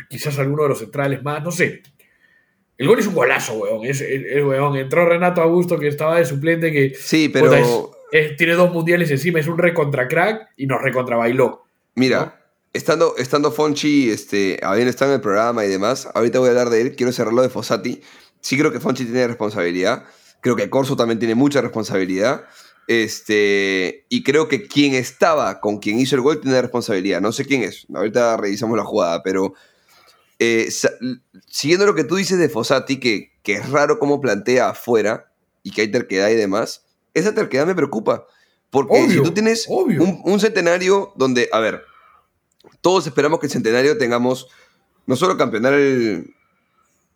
[0.10, 1.84] Quizás alguno de los centrales más, no sé.
[2.82, 3.86] El gol es un golazo, weón.
[3.86, 4.76] Es, es- es, weón.
[4.76, 7.60] Entró Renato Augusto, que estaba de suplente, que sí, pero puta,
[8.12, 11.64] es- tiene dos mundiales encima, es un recontra crack y nos recontra bailó.
[11.96, 12.42] mira,
[12.74, 16.70] estando, estando Fonchi, este, habiendo estado en el programa y demás, ahorita voy a hablar
[16.70, 18.02] de él, quiero cerrarlo de Fossati.
[18.40, 20.06] Sí creo que Fonchi tiene responsabilidad,
[20.42, 22.46] creo que Corso también tiene mucha responsabilidad.
[22.88, 27.22] Este, y creo que quien estaba con quien hizo el gol tiene responsabilidad.
[27.22, 27.86] No sé quién es.
[27.94, 29.54] Ahorita revisamos la jugada, pero
[30.44, 30.70] eh,
[31.46, 35.70] siguiendo lo que tú dices de Fossati, que, que es raro cómo plantea afuera y
[35.70, 38.26] que hay terquedad y demás, esa terquedad me preocupa.
[38.72, 41.84] Porque si tú tienes un centenario donde, a ver,
[42.82, 44.48] todos esperamos que el centenario tengamos
[45.06, 46.34] no solo campeonar el,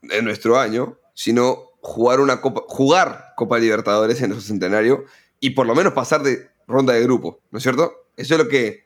[0.04, 5.06] en nuestro año, sino jugar una Copa, jugar Copa Libertadores en nuestro centenario
[5.40, 8.06] y por lo menos pasar de ronda de grupo, ¿no es cierto?
[8.18, 8.85] Eso es lo que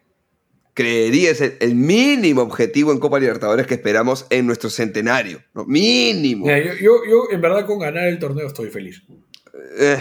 [0.79, 5.65] creería es el, el mínimo objetivo en Copa Libertadores que esperamos en nuestro centenario, ¿no?
[5.65, 6.45] Mínimo.
[6.45, 9.03] Mira, yo, yo, yo, en verdad, con ganar el torneo estoy feliz.
[9.77, 9.97] Eh,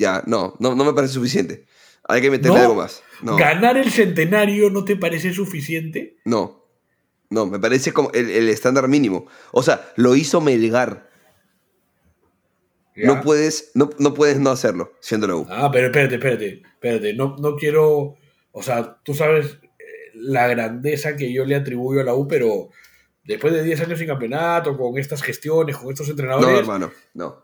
[0.00, 1.66] ya, no, no, no me parece suficiente.
[2.08, 2.62] Hay que meterle ¿No?
[2.62, 3.04] algo más.
[3.22, 6.16] No, ¿Ganar el centenario no te parece suficiente?
[6.24, 6.66] no,
[7.30, 9.28] no, me parece como el, el estándar mínimo.
[9.52, 11.08] O sea, lo hizo Melgar.
[12.96, 13.06] Ya.
[13.06, 15.46] No puedes, no, no puedes no hacerlo, siendo la U.
[15.48, 17.14] Ah, pero espérate, espérate, espérate.
[17.14, 18.16] No, no quiero.
[18.50, 19.58] O sea, tú sabes
[20.16, 22.70] la grandeza que yo le atribuyo a la U, pero
[23.24, 26.58] después de 10 años sin campeonato, con estas gestiones, con estos No, entrenadores.
[26.58, 27.42] hermano, no.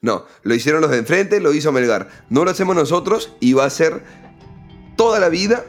[0.00, 2.08] No, lo hicieron los de enfrente, lo hizo Melgar.
[2.28, 4.02] No lo hacemos nosotros y va a ser
[4.96, 5.64] toda la vida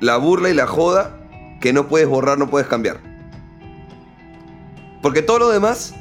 [0.00, 1.20] la burla y la joda
[1.60, 3.00] que no puedes borrar, no puedes cambiar.
[5.02, 5.94] Porque todo lo demás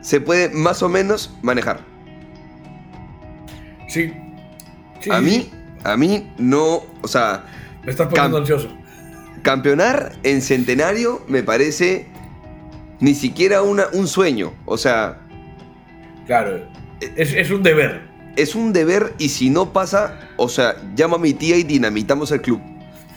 [0.00, 1.80] se puede más o menos manejar.
[3.88, 4.12] Sí.
[5.00, 5.50] Sí, A mí,
[5.84, 7.44] a mí no, o sea,
[7.84, 8.68] Me estás poniendo ansioso.
[9.44, 12.06] Campeonar en centenario me parece
[12.98, 14.52] ni siquiera una, un sueño.
[14.64, 15.20] O sea,
[16.26, 16.66] Claro.
[17.16, 18.00] Es, es un deber.
[18.36, 22.32] es un deber y si no pasa, o sea, llama a mi tía y dinamitamos
[22.32, 22.60] el club.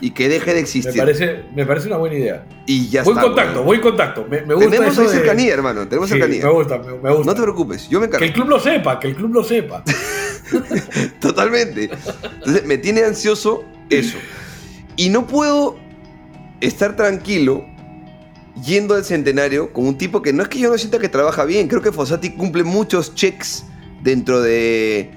[0.01, 0.95] Y que deje de Me existir.
[0.97, 2.45] parece, me parece una buena idea.
[2.67, 3.27] Y ya buen está.
[3.27, 3.65] contacto, weón.
[3.65, 4.27] buen contacto.
[4.29, 5.87] Me, me gusta Tenemos eso de- cercanía, hermano.
[5.87, 6.43] Tenemos Sí, cercanía.
[6.45, 7.25] me gusta, me, me gusta.
[7.25, 8.19] No te preocupes, yo me encargo.
[8.19, 9.83] que el club lo sepa, que el club lo sepa.
[11.19, 11.89] Totalmente.
[12.35, 14.17] Entonces, me tiene ansioso eso.
[14.97, 15.77] Y no puedo
[16.61, 17.65] estar tranquilo
[18.65, 21.45] yendo al centenario con un tipo que no es que yo no sienta que trabaja
[21.45, 21.67] bien.
[21.67, 23.65] Creo que Fossati cumple muchos checks
[24.01, 25.11] dentro de,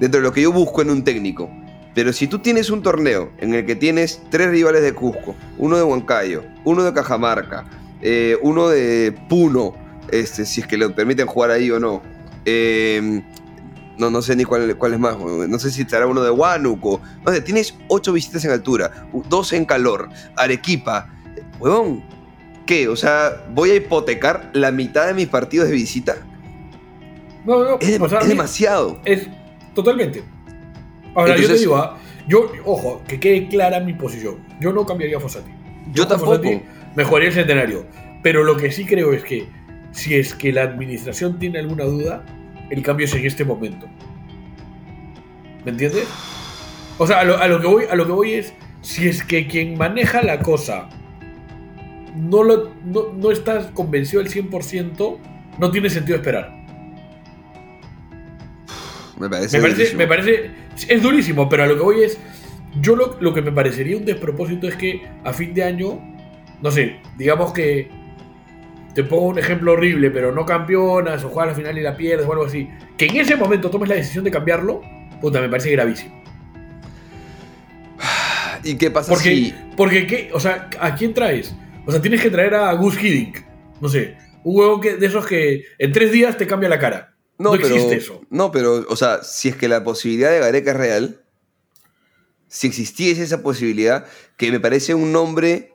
[0.00, 1.50] dentro de lo que yo busco en un técnico.
[1.94, 5.76] Pero si tú tienes un torneo en el que tienes tres rivales de Cusco, uno
[5.76, 7.64] de Huancayo, uno de Cajamarca,
[8.02, 9.74] eh, uno de Puno,
[10.10, 12.02] este, si es que le permiten jugar ahí o no,
[12.44, 13.22] eh,
[13.98, 15.16] no, no sé ni cuál, cuál es más.
[15.18, 17.00] No sé si estará uno de Huánuco.
[17.24, 21.10] No sé, tienes ocho visitas en altura, dos en calor, Arequipa.
[21.58, 22.04] Huevón,
[22.66, 22.88] ¿qué?
[22.88, 26.16] O sea, ¿voy a hipotecar la mitad de mis partidos de visita?
[27.44, 29.00] No, no, Es, o sea, a es demasiado.
[29.04, 29.28] Es
[29.74, 30.22] totalmente.
[31.14, 31.96] Ahora, yo te digo, ah,
[32.28, 34.44] yo, ojo, que quede clara mi posición.
[34.60, 35.50] Yo no cambiaría a Fossati.
[35.92, 36.36] Yo con tampoco.
[36.36, 36.62] Fossati
[36.96, 37.86] mejoraría el centenario.
[38.22, 39.48] Pero lo que sí creo es que
[39.92, 42.24] si es que la administración tiene alguna duda,
[42.70, 43.86] el cambio es en este momento.
[45.64, 46.06] ¿Me entiendes?
[46.98, 49.22] O sea, a lo, a lo que voy, a lo que voy es, si es
[49.22, 50.88] que quien maneja la cosa
[52.16, 55.18] no, lo, no, no está convencido al 100%,
[55.58, 56.56] no tiene sentido esperar.
[59.18, 59.58] Me parece.
[59.58, 60.50] Me parece, me parece.
[60.88, 62.18] Es durísimo, pero a lo que voy es.
[62.80, 65.98] Yo lo, lo que me parecería un despropósito es que a fin de año,
[66.62, 67.90] no sé, digamos que.
[68.96, 72.26] Te pongo un ejemplo horrible, pero no campeonas o juegas la final y la pierdes
[72.26, 72.66] o algo así.
[72.96, 74.80] Que en ese momento tomes la decisión de cambiarlo,
[75.20, 76.24] puta, me parece gravísimo.
[78.64, 79.54] ¿Y qué pasa Porque, si.?
[79.76, 80.30] porque ¿qué?
[80.32, 81.54] O sea, ¿a quién traes?
[81.84, 83.36] O sea, tienes que traer a Gus Hiddink.
[83.82, 87.14] No sé, un huevo que, de esos que en tres días te cambia la cara.
[87.36, 88.22] No, pero, existe eso.
[88.30, 91.20] No, pero, o sea, si es que la posibilidad de Gareca es real,
[92.48, 94.06] si existiese esa posibilidad,
[94.38, 95.74] que me parece un nombre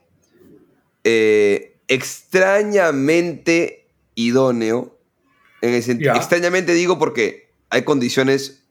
[1.03, 4.97] eh, extrañamente idóneo,
[5.61, 8.63] en el extrañamente digo porque hay condiciones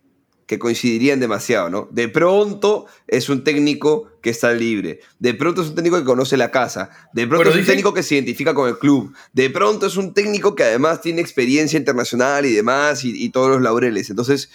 [0.47, 1.89] que coincidirían demasiado, ¿no?
[1.93, 6.37] De pronto es un técnico que está libre, de pronto es un técnico que conoce
[6.37, 9.49] la casa, de pronto Pero es un técnico que se identifica con el club, de
[9.51, 13.63] pronto es un técnico que además tiene experiencia internacional y demás y, y todos los
[13.63, 14.11] laureles.
[14.11, 14.51] Entonces,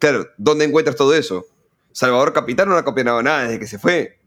[0.00, 1.46] Claro, ¿dónde encuentras todo eso?
[1.92, 4.18] Salvador Capitán no ha campeonado nada desde que se fue.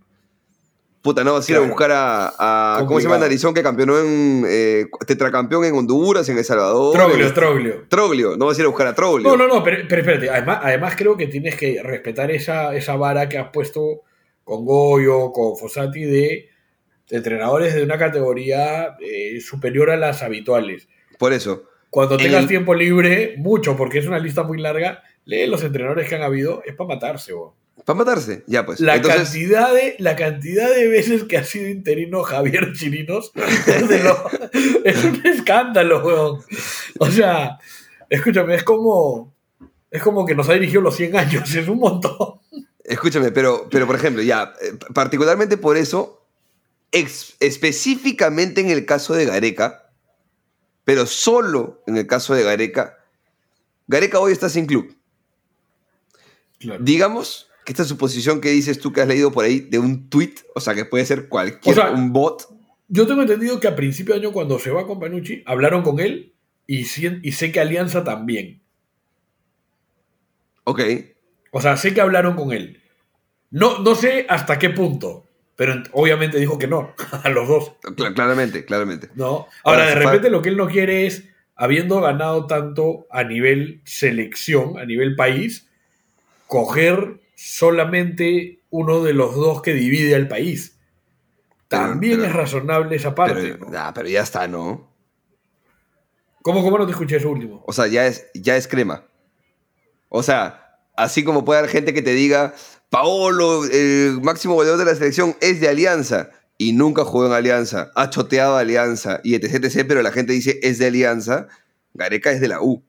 [1.03, 3.17] Puta, no vas a ir a buscar a, a- ¿Cómo se llama.
[3.19, 4.45] Narizón que campeonó en.
[4.47, 6.93] eh, tetracampeón en Honduras, en El Salvador?
[6.93, 7.85] Troglio, En- Troglio.
[7.89, 9.27] Troglio, no vas a ir a buscar a Troglio.
[9.29, 10.29] No, no, no, pero, pero espérate.
[10.29, 14.01] Además, además creo que tienes que respetar esa, esa vara que has puesto
[14.45, 16.49] con Goyo, con Fossati de
[17.09, 20.87] entrenadores de una categoría eh, superior a las habituales.
[21.19, 21.65] Por eso.
[21.89, 25.63] Cuando En tengas el- tiempo libre, mucho, porque es una lista muy larga, lee los
[25.63, 27.55] entrenadores que han habido, es para matarse, bo.
[27.85, 28.79] Para matarse, ya pues.
[28.79, 33.31] La, Entonces, cantidad de, la cantidad de veces que ha sido interino Javier Chirinos
[33.67, 34.29] es, de lo-
[34.85, 36.41] es un escándalo, weón.
[36.99, 37.59] O sea,
[38.09, 39.33] escúchame, es como,
[39.91, 42.39] es como que nos ha dirigido los 100 años, es un montón.
[42.85, 46.25] escúchame, pero, pero por ejemplo, ya, eh, particularmente por eso,
[46.91, 49.89] ex- específicamente en el caso de Gareca,
[50.85, 52.97] pero solo en el caso de Gareca,
[53.87, 54.95] Gareca hoy está sin club.
[56.79, 60.35] Digamos que esta suposición que dices tú que has leído por ahí de un tweet,
[60.55, 62.47] o sea, que puede ser cualquier, O sea, un bot.
[62.87, 65.99] Yo tengo entendido que a principio de año, cuando se va con Panucci, hablaron con
[65.99, 66.33] él
[66.67, 68.61] y, y sé que Alianza también.
[70.65, 70.81] Ok,
[71.51, 72.81] O sea, sé que hablaron con él.
[73.51, 77.71] No, no sé hasta qué punto, pero ent- obviamente dijo que no, a los dos.
[77.83, 79.09] cl- claramente, claramente.
[79.15, 79.47] ¿no?
[79.63, 83.81] Ahora, Ahora, de repente lo que él no quiere es, habiendo ganado tanto a nivel
[83.85, 85.67] selección, a nivel país,
[86.47, 90.77] coger solamente uno de los dos que divide al país.
[91.67, 93.41] También pero- es razonable esa parte.
[93.57, 93.77] Pero, ¿no?
[93.77, 94.91] ah, pero ya está, ¿no?
[96.41, 97.63] ¿Cómo, ¿Cómo no te escuché eso último?
[97.65, 99.05] O sea, ya es, ya es crema.
[100.09, 102.53] O sea, así como puede haber gente que te diga,
[102.89, 106.29] Paolo, el máximo goleador de la selección, es de Alianza.
[106.57, 107.91] Y nunca jugó en Alianza.
[107.95, 109.19] Ha choteado a Alianza.
[109.23, 109.85] Y etc, etc.
[109.87, 111.47] Pero la gente dice, es de Alianza.
[111.93, 112.83] Gareca es de la U.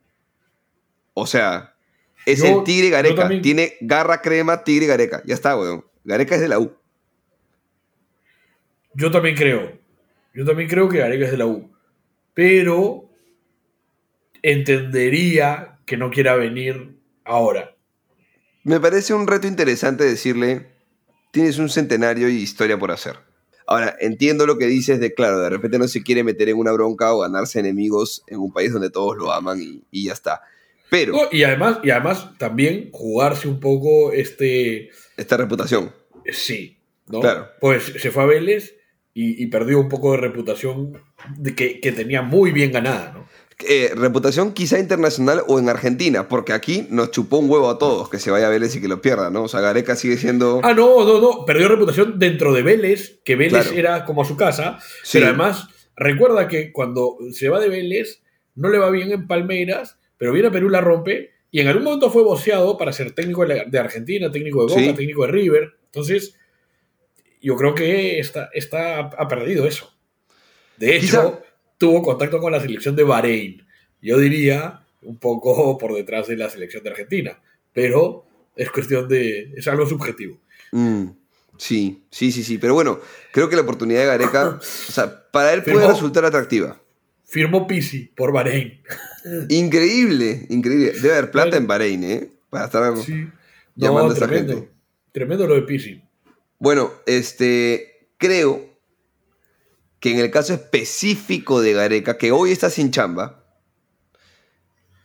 [1.15, 1.74] O sea,
[2.27, 3.23] es Yo- el Tigre Gareca.
[3.23, 5.23] también- Tiene garra crema, Tigre Gareca.
[5.27, 5.85] Ya está, weón.
[6.05, 6.73] Gareca es de la U.
[8.95, 9.79] Yo también creo.
[10.35, 11.71] Yo también creo que Gareca es de la U.
[12.35, 13.09] Pero
[14.43, 17.75] entendería que no quiera venir ahora.
[18.63, 20.67] Me parece un reto interesante decirle,
[21.31, 23.17] tienes un centenario y historia por hacer.
[23.67, 26.73] Ahora, entiendo lo que dices de, claro, de repente no se quiere meter en una
[26.73, 30.43] bronca o ganarse enemigos en un país donde todos lo aman y, y ya está.
[30.95, 34.91] Pero, No, y además, y además también jugarse un poco este.
[35.17, 35.93] esta reputación.
[36.33, 36.79] Sí,
[37.09, 37.21] ¿no?
[37.21, 37.49] Claro.
[37.61, 38.77] Pues se fue a Vélez
[39.13, 40.93] y, y perdió un poco de reputación
[41.37, 43.25] de que, que tenía muy bien ganada, ¿no?
[43.69, 48.09] Eh, reputación quizá internacional o en Argentina, porque aquí nos chupó un huevo a todos
[48.11, 49.45] que se vaya a Vélez y que lo pierda, ¿no?
[49.45, 50.61] O sea, Gareca sigue siendo...
[50.65, 51.45] Ah, no, no, no.
[51.45, 53.77] Perdió reputación dentro de Vélez, que Vélez Claro.
[53.79, 54.79] era como su casa.
[55.05, 55.19] Sí.
[55.19, 58.23] Pero además, recuerda que cuando se va de Vélez,
[58.57, 61.33] no le va bien en Palmeiras, pero viene a Perú, la rompe.
[61.51, 64.93] Y en algún momento fue voceado para ser técnico de Argentina, técnico de Boca, Sí.
[64.95, 65.73] técnico de River.
[65.87, 66.37] Entonces,
[67.41, 69.93] yo creo que está, está, ha perdido eso.
[70.77, 71.07] De hecho,
[71.41, 71.41] Quizá-
[71.79, 73.65] tuvo contacto con la selección de Bahrein.
[74.03, 77.41] Yo diría un poco por detrás de la selección de Argentina.
[77.73, 79.53] Pero es cuestión de.
[79.57, 80.41] es algo subjetivo.
[80.73, 81.07] Mm,
[81.59, 82.59] sí, sí, sí, sí.
[82.59, 83.01] Pero bueno,
[83.33, 85.93] creo que la oportunidad de Gareca, o sea, para él puede Firmó.
[85.93, 86.81] resultar atractiva.
[87.27, 88.81] Firmó Pisi por Bahrein.
[89.49, 90.93] Increíble, increíble.
[91.01, 92.31] Debe haber plata en Bahrein, ¿eh?
[92.51, 93.27] Para estar Sí.
[93.75, 94.55] llamando No, a esa tremendo.
[94.55, 94.71] gente.
[95.13, 96.03] Tremendo lo de Pisi.
[96.59, 98.65] Bueno, este, creo
[100.01, 103.45] que en el caso específico de Gareca, que hoy está sin chamba,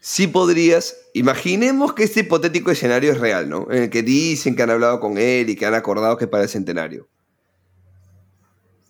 [0.01, 3.67] sí podrías, imaginemos que este hipotético escenario es real, ¿no?
[3.71, 6.43] En el que dicen que han hablado con él y que han acordado que para
[6.43, 7.07] el centenario.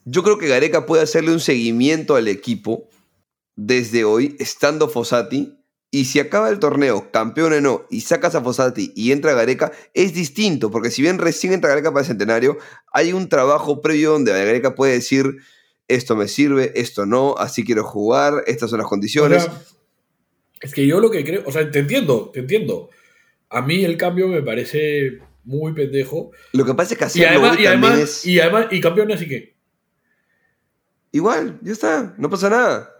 [0.06, 2.88] Yo creo que Gareca puede hacerle un seguimiento al equipo
[3.66, 5.58] desde hoy, estando Fossati,
[5.92, 9.74] y si acaba el torneo, campeón o no, y sacas a Fossati y entra Gareca,
[9.94, 12.58] es distinto, porque si bien recién entra Gareca para el centenario,
[12.94, 15.40] hay un trabajo previo donde Gareca puede decir,
[15.90, 19.44] esto me sirve, esto no, así quiero jugar, estas son las O condiciones.
[19.44, 19.62] sea,
[20.62, 22.90] es que yo lo que creo, o sea, te entiendo, te entiendo.
[23.50, 26.32] A mí el cambio me parece muy pendejo.
[26.54, 29.12] Lo que pasa es que Y hacerlo además, y además, es y además, y campeón
[29.12, 29.56] así que.
[31.12, 32.96] igual, ya está, no pasa nada,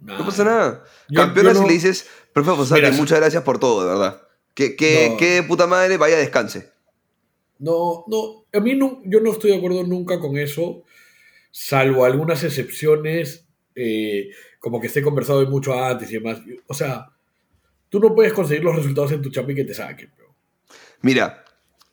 [0.00, 0.84] no pasa nada.
[1.08, 3.88] Yo- Campeonas yo no- y le dices, profe Fossati, Mira, muchas gracias por todo, de
[3.88, 4.22] verdad.
[4.54, 5.16] Que, que, No.
[5.16, 6.70] que de puta madre, vaya descanse.
[7.58, 10.82] No, no, a mí no, yo no estoy de acuerdo nunca con eso,
[11.50, 16.38] salvo algunas excepciones, eh, como que esté conversado de mucho antes y demás.
[16.66, 17.06] O sea,
[17.88, 20.12] tú no puedes conseguir los resultados en tu chamba y que te saquen.
[20.16, 20.34] bro.
[21.02, 21.44] Mira,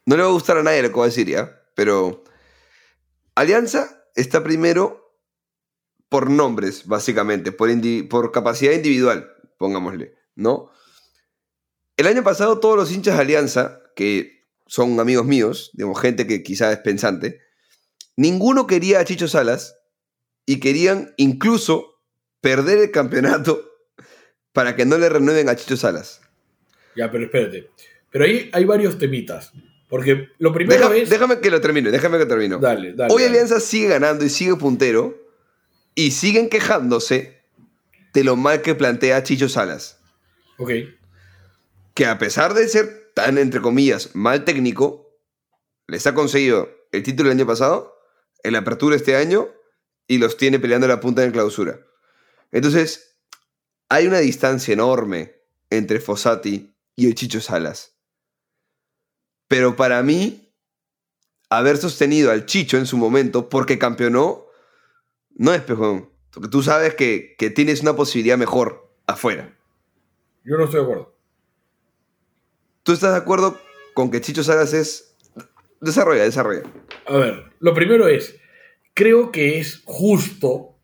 [0.05, 1.61] no le va a gustar a nadie lo que voy a decir, ¿ya?
[1.75, 2.23] Pero
[3.35, 5.02] Alianza está primero
[6.13, 7.71] por nombres, básicamente, por,
[8.07, 10.69] por capacidad individual, pongámosle, ¿no?
[11.97, 16.43] el año pasado todos los hinchas de Alianza, que son amigos míos, digamos, gente que
[16.43, 17.41] quizás es pensante,
[18.15, 19.75] ninguno quería a Chicho Salas
[20.45, 21.99] y querían incluso
[22.41, 23.67] perder el campeonato
[24.53, 26.21] para que no le renueven a Chicho Salas.
[26.95, 27.71] Ya, pero espérate.
[28.11, 29.51] Pero ahí hay varios temitas.
[29.89, 31.09] Porque lo primero Deja- es.
[31.09, 32.59] Déjame que lo termine, déjame que termino.
[32.59, 33.11] Dale, dale.
[33.11, 33.33] Hoy dale.
[33.33, 35.22] Alianza sigue ganando y sigue puntero
[35.95, 37.43] y siguen quejándose
[38.13, 39.99] de lo mal que plantea Chicho Salas.
[40.57, 40.71] Ok.
[41.93, 45.19] Que a pesar de ser tan, entre comillas, mal técnico,
[45.87, 47.93] les ha conseguido el título el año pasado,
[48.43, 49.49] en la apertura este año
[50.07, 51.79] y los tiene peleando la punta en clausura.
[52.51, 53.17] Entonces,
[53.89, 55.35] hay una distancia enorme
[55.69, 57.95] entre Fossati y el Chicho Salas.
[59.47, 60.53] Pero para mí,
[61.49, 64.42] haber sostenido al Chicho en su momento porque campeonó,
[65.35, 66.09] no es pejón.
[66.31, 69.55] Porque tú sabes que, que tienes una posibilidad mejor afuera.
[70.43, 71.15] Yo no estoy de acuerdo.
[72.83, 73.59] ¿Tú estás de acuerdo
[73.93, 75.15] con que Chicho Salas es...
[75.79, 76.63] Desarrolla, desarrolla.
[77.05, 78.35] A ver, lo primero es.
[78.93, 80.75] Creo que es justo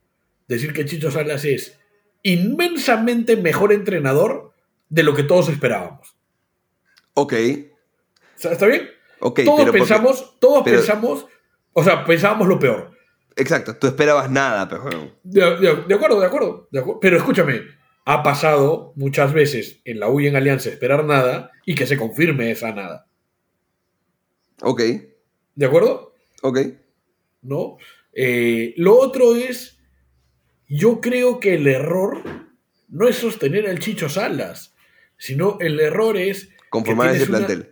[0.48, 1.80] decir que Chicho Salas es
[2.24, 4.54] inmensamente mejor entrenador
[4.90, 6.16] de lo que todos esperábamos.
[7.14, 7.34] Ok,
[8.42, 8.90] ¿Está bien?
[9.20, 9.42] ok.
[9.44, 11.26] todos pero porque- pensamos, todos pero- pensamos,
[11.74, 12.92] o sea, pensábamos lo peor.
[13.40, 15.14] Exacto, tú esperabas nada, pejón.
[15.24, 17.00] De, de- de acuerdo, de acuerdo, de acuerdo.
[17.00, 17.62] Pero escúchame,
[18.06, 21.98] ha pasado muchas veces en la U y en Alianza esperar nada y que se
[21.98, 23.08] confirme esa nada.
[24.62, 24.82] Ok,
[25.56, 26.14] ¿De acuerdo?
[26.42, 26.60] ok.
[27.42, 27.78] ¿No?
[28.14, 29.80] Eh, lo otro es,
[30.68, 32.22] yo creo que el error
[32.90, 34.76] no es sostener al Chicho Salas,
[35.18, 36.50] sino el error es...
[36.70, 37.72] Conformar ese una- plantel.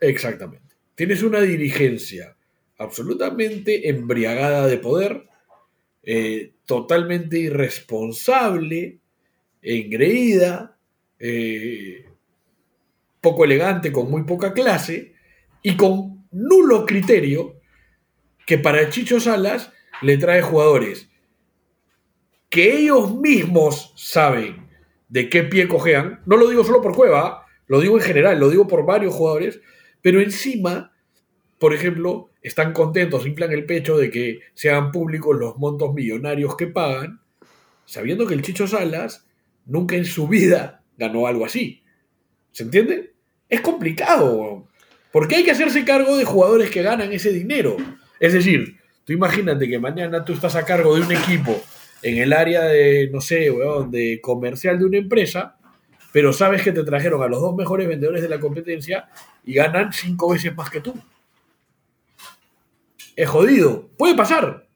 [0.00, 0.76] Exactamente.
[0.94, 2.36] Tienes una dirigencia
[2.80, 5.28] absolutamente embriagada de poder,
[6.02, 8.98] eh, totalmente irresponsable,
[9.60, 10.78] engreída,
[11.18, 12.06] eh,
[13.20, 15.12] poco elegante, con muy poca clase
[15.62, 17.60] y con nulo criterio
[18.46, 21.10] que para Chicho Salas le trae jugadores
[22.48, 24.66] que ellos mismos saben
[25.08, 26.20] de qué pie cojean.
[26.24, 29.60] No lo digo solo por Cueva, lo digo en general, lo digo por varios jugadores,
[30.00, 30.92] pero encima,
[31.60, 36.56] por ejemplo, están contentos, inflan el pecho de que se hagan públicos los montos millonarios
[36.56, 37.20] que pagan,
[37.84, 39.26] sabiendo que el Chicho Salas
[39.66, 41.82] nunca en su vida ganó algo así.
[42.50, 43.12] ¿Se entiende?
[43.46, 44.68] Es complicado,
[45.12, 47.76] porque hay que hacerse cargo de jugadores que ganan ese dinero.
[48.18, 51.60] Es decir, tú imagínate que mañana tú estás a cargo de un equipo
[52.00, 53.52] en el área de, no sé,
[53.90, 55.58] de comercial de una empresa,
[56.10, 59.10] pero sabes que te trajeron a los dos mejores vendedores de la competencia
[59.44, 60.94] y ganan cinco veces más que tú.
[63.20, 63.88] Es jodido.
[63.98, 64.66] Puede pasar.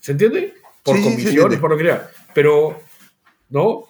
[0.00, 0.54] ¿Se entiende?
[0.82, 2.10] Por Sí, comisiones, por lo que sea.
[2.34, 2.80] Pero,
[3.48, 3.84] ¿no?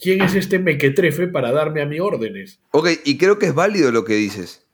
[0.00, 2.60] ¿Quién es este mequetrefe para darme a mí órdenes?
[2.70, 4.64] Ok, y creo que es válido lo que dices.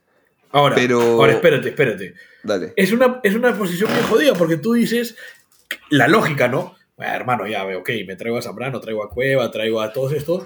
[0.51, 2.13] Ahora, Pero- ahora espérate, espérate.
[2.43, 2.73] Dale.
[2.75, 5.15] Es una, es una posición bien jodida porque tú dices
[5.89, 6.75] la lógica, ¿no?
[6.95, 10.13] Bueno, hermano, ya veo, ok, me traigo a Zambrano, traigo a Cueva, traigo a todos
[10.13, 10.43] estos.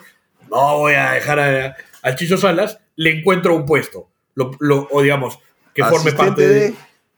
[0.50, 4.10] No voy a dejar a, al Chicho Salas, le encuentro un puesto.
[4.36, 5.40] Lo, lo- o digamos,
[5.74, 6.54] que forme parte de.
[6.70, 6.74] de-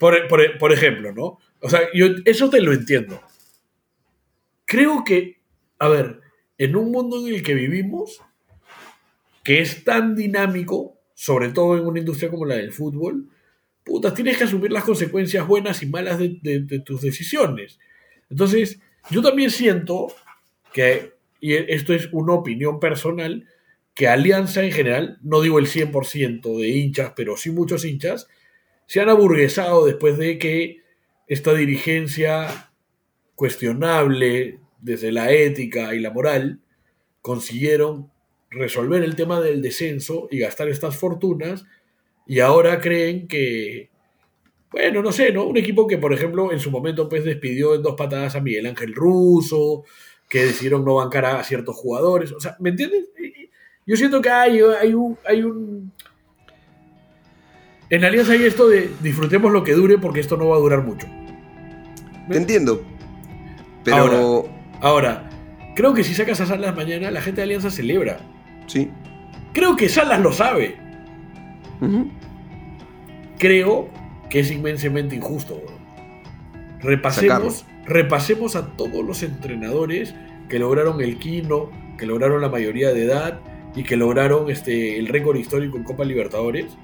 [0.06, 1.40] Por, por- por ejemplo, ¿no?
[1.62, 3.22] O sea, yo eso te lo entiendo.
[4.66, 5.40] Creo que,
[5.80, 6.22] a ver,
[6.60, 8.22] en un mundo en el que vivimos,
[9.44, 13.30] que es tan dinámico, sobre todo en una industria como la del fútbol,
[13.84, 17.80] puta, tienes que asumir las consecuencias buenas y malas de, de- de tus decisiones.
[18.30, 18.80] Entonces,
[19.12, 20.14] yo también siento
[20.74, 23.48] que, y esto es una opinión personal,
[23.94, 28.28] que Alianza en general, no digo el 100% de hinchas, pero sí muchos hinchas,
[28.86, 30.82] se han aburguesado después de que
[31.28, 32.72] esta dirigencia
[33.36, 36.60] cuestionable desde la ética y la moral
[37.22, 38.12] consiguieron
[38.50, 41.66] resolver el tema del descenso y gastar estas fortunas
[42.28, 43.90] y ahora creen que
[44.76, 45.46] bueno, no sé, ¿no?
[45.46, 48.66] Un equipo que, por ejemplo, en su momento pues despidió en dos patadas a Miguel
[48.66, 49.86] Ángel Russo,
[50.28, 52.34] que decidieron no bancar a ciertos jugadores.
[52.34, 53.06] O sea, ¿me entiendes?
[53.86, 55.18] Yo siento que hay, hay un...
[55.24, 55.94] Hay un
[57.90, 60.84] en Alianza hay esto de disfrutemos lo que dure porque esto no va a durar
[60.84, 61.08] mucho.
[62.30, 62.84] Te entiendo.
[63.84, 63.98] Pero.
[63.98, 64.56] Ahora.
[64.82, 65.30] Ahora,
[65.76, 68.20] creo que si sacas a Salas mañana, la gente de Alianza celebra.
[68.68, 68.92] Sí.
[69.54, 70.76] Creo que Salas lo sabe.
[73.40, 73.90] Creo
[74.30, 75.62] que es inmensamente injusto.
[76.82, 80.14] Repasemos, repasemos a todos los entrenadores
[80.50, 83.40] que lograron el quino, que lograron la mayoría de edad
[83.76, 86.78] y que lograron este, el récord histórico en Copa Libertadores.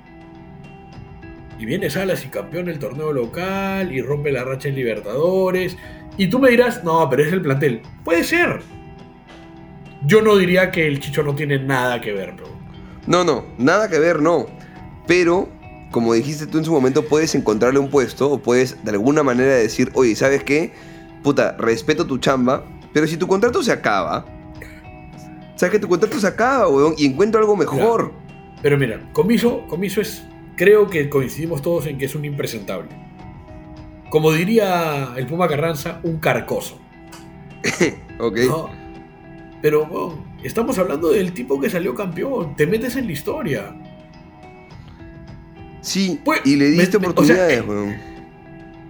[1.62, 5.78] Y viene Salas y campeón el torneo local y rompe la racha en Libertadores.
[6.18, 7.84] Y tú me dirás, no, pero es el plantel.
[8.04, 8.62] Puede ser.
[10.08, 12.50] Yo no diría que el Chicho no tiene nada que ver, pero.
[13.06, 14.48] No, no, nada que ver, no.
[15.06, 15.50] Pero,
[15.92, 19.54] como dijiste tú en su momento, puedes encontrarle un puesto o puedes de alguna manera
[19.54, 20.74] decir, oye, ¿sabes qué?
[21.22, 24.26] Puta, respeto tu chamba, pero si tu contrato se acaba,
[25.56, 28.14] sabes que tu contrato se acaba, weón, y encuentro algo mejor.
[28.64, 30.24] Pero mira, Comiso, Comiso es,
[30.62, 32.90] creo que coincidimos todos en que es un impresentable.
[34.12, 36.78] Como diría el Puma Carranza, un carcoso.
[38.20, 38.38] ok.
[38.48, 38.70] ¿no?
[39.60, 43.76] Pero estamos hablando del tipo que salió campeón, te metes en la historia.
[45.82, 47.96] Sí, Pues, y le diste me- o oportunidades, sea, eh, weón.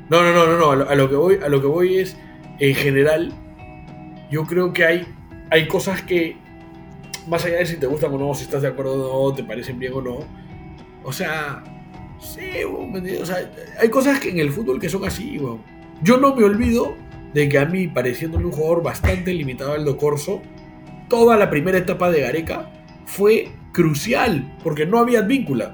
[0.10, 0.72] No, no, no, no, no.
[0.72, 2.18] A lo, a lo que voy, a lo que voy es,
[2.60, 3.32] en general,
[4.30, 5.08] yo creo que hay,
[5.50, 6.36] hay cosas que,
[7.30, 9.46] más allá de si te gustan o no, si estás de acuerdo o no, te
[9.46, 10.20] parecen bien o no,
[11.04, 11.64] o sea,
[12.20, 15.40] sí, o sea, hay cosas que en el fútbol que son así.
[16.04, 16.96] Yo no me olvido
[17.34, 20.42] de que a mí, pareciéndome un jugador bastante limitado al Corso,
[21.10, 22.70] toda la primera etapa de Gareca
[23.06, 25.74] fue crucial, porque no había advíncula.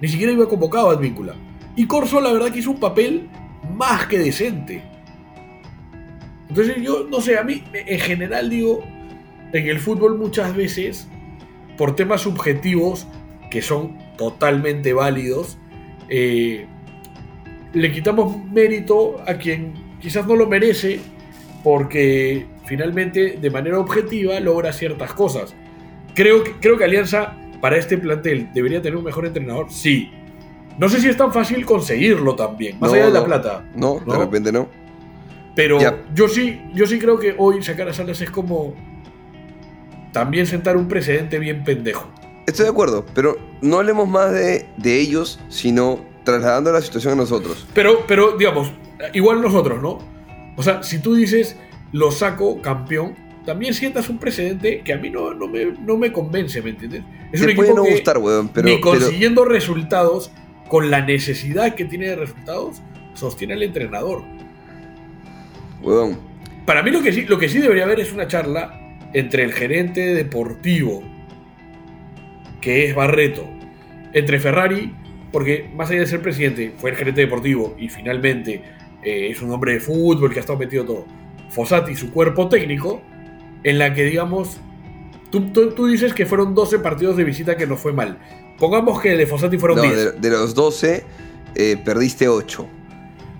[0.00, 1.34] Ni siquiera iba convocado a advíncula.
[1.76, 3.28] Y Corso, la verdad, que hizo un papel
[3.74, 4.82] más que decente.
[6.48, 8.82] Entonces, yo no sé, a mí, en general, digo,
[9.52, 11.08] en el fútbol muchas veces,
[11.76, 13.06] por temas subjetivos
[13.50, 15.58] que son totalmente válidos,
[16.08, 16.66] eh,
[17.72, 21.00] le quitamos mérito a quien quizás no lo merece
[21.62, 25.54] porque finalmente de manera objetiva logra ciertas cosas.
[26.14, 30.10] Creo que, creo que Alianza para este plantel debería tener un mejor entrenador, sí.
[30.78, 33.64] No sé si es tan fácil conseguirlo también, más No, allá de la plata.
[33.74, 34.12] No, ¿no?
[34.12, 34.68] de repente no.
[35.56, 35.96] Pero Ya.
[36.14, 38.74] yo sí, yo sí creo que hoy sacar a Salas es como
[40.12, 42.08] también sentar un precedente bien pendejo.
[42.48, 47.16] Estoy de acuerdo, pero no hablemos más de, de ellos, sino trasladando la situación a
[47.16, 47.66] nosotros.
[47.74, 48.72] Pero, pero, digamos,
[49.12, 49.98] igual nosotros, ¿no?
[50.56, 51.56] O sea, si tú dices,
[51.92, 56.10] lo saco campeón, también sientas un precedente que a mí no, no, me, no me
[56.10, 57.02] convence, ¿me entiendes?
[57.32, 60.30] Es un puede equipo no que gustar, weón, pero, ni pero consiguiendo resultados,
[60.68, 62.80] con la necesidad que tiene de resultados,
[63.12, 64.22] sostiene al entrenador.
[65.82, 66.18] weón,
[66.64, 69.52] Para mí lo que sí, lo que sí debería haber es una charla entre el
[69.52, 71.17] gerente deportivo,
[72.60, 73.48] que es Barreto,
[74.12, 74.94] entre Ferrari,
[75.32, 78.62] porque más allá de ser presidente, fue el gerente deportivo y finalmente
[79.02, 81.06] eh, es un hombre de fútbol que ha estado metido todo.
[81.50, 83.02] Fossati, su cuerpo técnico,
[83.64, 84.58] en la que digamos,
[85.30, 88.18] tú, tú- tú dices que fueron 12 partidos de visita que no fue mal.
[88.58, 89.96] Pongamos que el de Fossati fueron no, 10.
[89.96, 91.04] de, de los 12
[91.54, 92.66] eh, perdiste 8,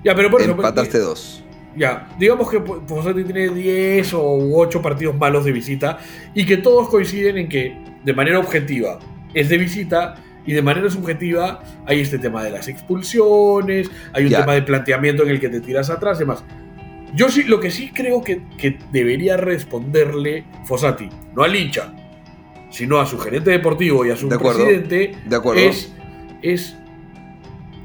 [0.05, 1.45] ya, pero por eso, empataste 2.
[1.79, 4.23] Ya, digamos que Fossati tiene 10 o
[4.57, 5.99] 8 partidos malos de visita
[6.35, 8.99] y que todos coinciden en que de manera objetiva
[9.33, 14.31] es de visita y de manera subjetiva hay este tema de las expulsiones, hay un
[14.31, 14.41] Ya.
[14.41, 16.43] tema de planteamiento en el que te tiras atrás y demás.
[17.15, 21.93] Yo sí, lo que sí creo que, que debería responderle Fossati, no al hincha,
[22.71, 25.61] sino a su gerente deportivo y a su De acuerdo, presidente, de acuerdo.
[25.63, 25.93] es,
[26.43, 26.77] es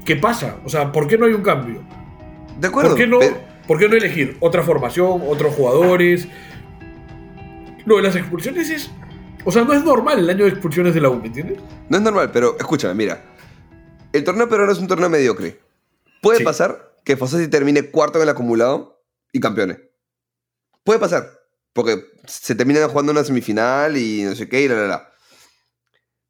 [0.04, 0.56] ¿qué pasa?
[0.64, 1.82] O sea, ¿por qué no hay un cambio?
[2.58, 2.90] De acuerdo.
[2.90, 6.28] ¿Por qué, no, pero- ¿Por qué no elegir otra formación, otros jugadores?
[7.86, 8.90] Lo de las expulsiones es.
[9.44, 11.58] O sea, no es normal el año de expulsiones de la U, ¿me entiendes?
[11.88, 13.22] No es normal, pero escúchame, mira.
[14.12, 15.60] El torneo peruano es un torneo mediocre.
[16.22, 16.44] Puede Sí.
[16.44, 19.02] pasar que Fossati termine cuarto en el acumulado
[19.32, 19.80] y campeone.
[20.82, 21.28] Puede pasar.
[21.74, 25.12] Porque se terminan jugando una semifinal y no sé qué y la la la.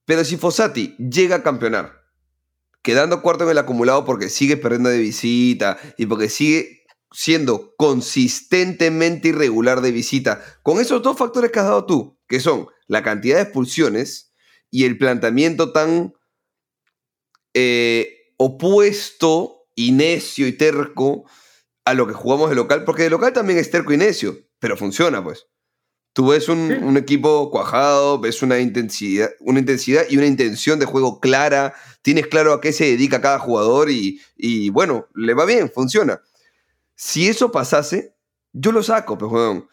[0.06, 2.02] Pero si Fossati llega a campeonar,
[2.82, 6.83] quedando cuarto en el acumulado porque sigue perdiendo de visita y porque sigue
[7.14, 12.66] siendo consistentemente irregular de visita, con esos dos factores que has dado tú, que son
[12.88, 14.34] la cantidad de expulsiones
[14.70, 16.12] y el planteamiento tan
[17.54, 21.24] eh, opuesto y necio y terco
[21.84, 24.76] a lo que jugamos de local, porque de local también es terco y necio, pero
[24.76, 25.46] funciona pues.
[26.14, 26.74] Tú ves un, Sí.
[26.80, 32.28] un equipo cuajado, ves una intensidad, una intensidad y una intención de juego clara, tienes
[32.28, 36.20] claro a qué se dedica cada jugador y, y, bueno, le va bien, funciona.
[36.94, 38.14] Si eso pasase,
[38.52, 39.68] yo lo saco, pues, weón.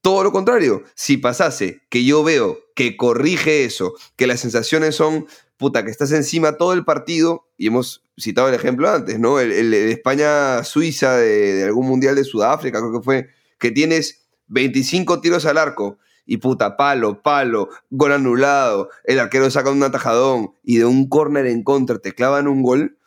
[0.00, 5.26] Todo lo contrario, si pasase que yo veo que corrige eso, que las sensaciones son,
[5.56, 9.38] puta, que estás encima todo el partido, y hemos citado el ejemplo antes, ¿no?
[9.38, 13.28] El, el España-Suiza de, de algún mundial de Sudáfrica, creo que fue,
[13.60, 19.70] que tienes 25 tiros al arco y puta, palo, palo, gol anulado, el arquero saca
[19.70, 22.98] un atajadón y de un córner en contra te clavan un gol,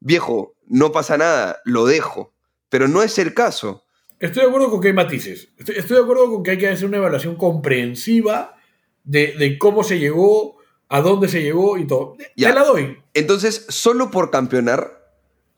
[0.00, 2.32] viejo, no pasa nada, lo dejo.
[2.70, 3.84] Pero no es el caso.
[4.18, 5.48] Estoy de acuerdo con que hay matices.
[5.58, 8.56] Estoy, estoy de acuerdo con que hay que hacer una evaluación comprensiva
[9.04, 10.58] de, de cómo se llegó,
[10.88, 12.16] a dónde se llegó y todo.
[12.36, 12.48] Ya.
[12.48, 12.98] Te la doy.
[13.14, 15.00] Entonces, solo por campeonar,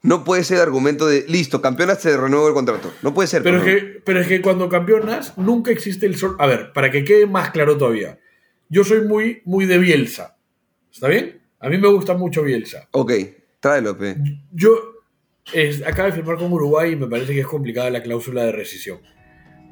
[0.02, 2.92] no puede ser argumento de, listo, campeonas, te renuevo el contrato.
[3.02, 3.42] No puede ser.
[3.42, 6.36] Pero es, que, pero es que cuando campeonas, nunca existe el sol.
[6.38, 8.18] A ver, para que quede más claro todavía.
[8.68, 10.36] yo soy muy, muy de Bielsa.
[10.92, 11.40] ¿Está bien?
[11.60, 12.88] A mí me gusta mucho Bielsa.
[12.90, 13.12] Ok,
[13.60, 14.16] tráelo, pe.
[14.50, 15.01] Yo
[15.52, 18.52] es, acabo de firmar con Uruguay y me parece que es complicada la cláusula de
[18.52, 19.00] rescisión.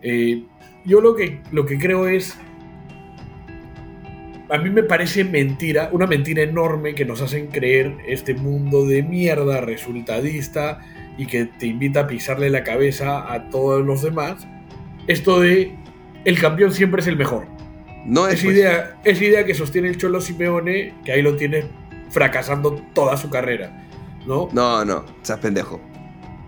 [0.03, 0.45] Eh,
[0.85, 2.37] yo lo que, lo que creo es.
[4.49, 9.03] A mí me parece mentira, una mentira enorme que nos hacen creer este mundo de
[9.05, 10.81] mierda resultadista
[11.17, 14.49] y que te invita a pisarle la cabeza a todos los demás.
[15.07, 15.77] Esto de
[16.25, 17.47] el campeón siempre es el mejor.
[18.05, 18.57] No es, Es pues.
[18.57, 21.65] idea, es idea que sostiene el Cholo Simeone, que ahí lo tiene
[22.09, 23.89] fracasando toda su carrera.
[24.27, 24.49] ¿No?
[24.53, 25.81] No, no, seas pendejo.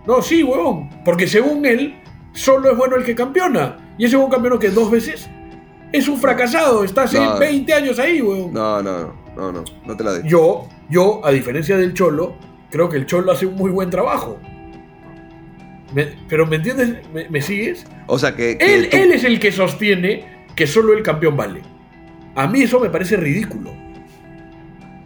[0.05, 0.89] No, sí, huevón.
[1.05, 1.95] Porque según él,
[2.33, 3.93] solo es bueno el que campeona.
[3.97, 5.29] Y ese huevón campeonó que dos veces
[5.91, 6.83] es un fracasado.
[6.83, 7.37] Está hace No.
[7.39, 8.53] 20 años ahí, huevón.
[8.53, 10.21] No, no, no, no, no, no te la doy.
[10.29, 12.35] Yo, yo, a diferencia del Cholo,
[12.69, 14.37] creo que el Cholo hace un muy buen trabajo.
[15.93, 16.97] Me- pero ¿me entiendes?
[17.13, 17.85] ¿Me, me sigues?
[18.07, 21.37] O sea, que, que Él, tú- él es el que sostiene que solo el campeón
[21.37, 21.61] vale.
[22.35, 23.71] A mí eso me parece ridículo.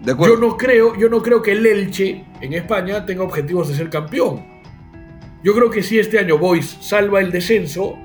[0.02, 0.36] De acuerdo.
[0.36, 3.90] Yo no creo, yo no creo que el Elche en España tenga objetivos de ser
[3.90, 4.46] campeón.
[5.44, 7.98] Yo creo que si este año Boys salva el descenso,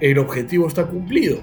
[0.00, 1.40] el objetivo está cumplido.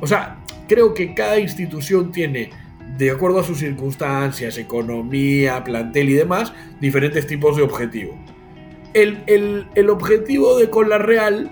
[0.00, 0.38] O sea,
[0.68, 2.50] creo que cada institución tiene,
[2.96, 8.14] de acuerdo a sus circunstancias, economía, plantel y demás, diferentes tipos de objetivo.
[8.94, 11.50] El, el- el objetivo de Cola Real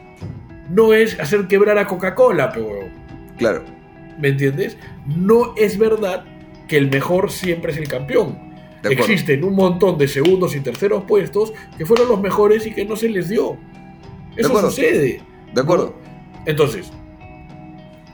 [0.69, 2.69] no es hacer quebrar a Coca-Cola, pero
[3.39, 3.65] Claro.
[4.19, 4.77] ¿Me entiendes?
[5.07, 6.25] No es verdad
[6.71, 8.39] que el mejor siempre es el campeón.
[8.85, 12.95] Existen un montón de segundos y terceros puestos que fueron los mejores y que no
[12.95, 13.59] se les dio.
[14.37, 14.71] Eso acuerdo.
[14.71, 15.21] sucede.
[15.53, 15.97] De acuerdo.
[15.97, 16.43] ¿no?
[16.47, 16.93] Entonces,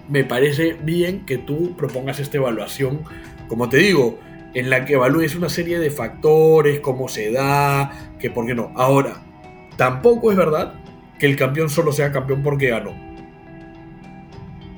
[0.08, 3.02] me parece bien que tú propongas esta evaluación,
[3.46, 4.18] como te digo,
[4.54, 8.72] en la que evalúes una serie de factores, cómo se da, que por qué no.
[8.74, 9.22] Ahora,
[9.76, 10.72] tampoco es verdad
[11.18, 12.94] que el campeón solo sea campeón porque ganó.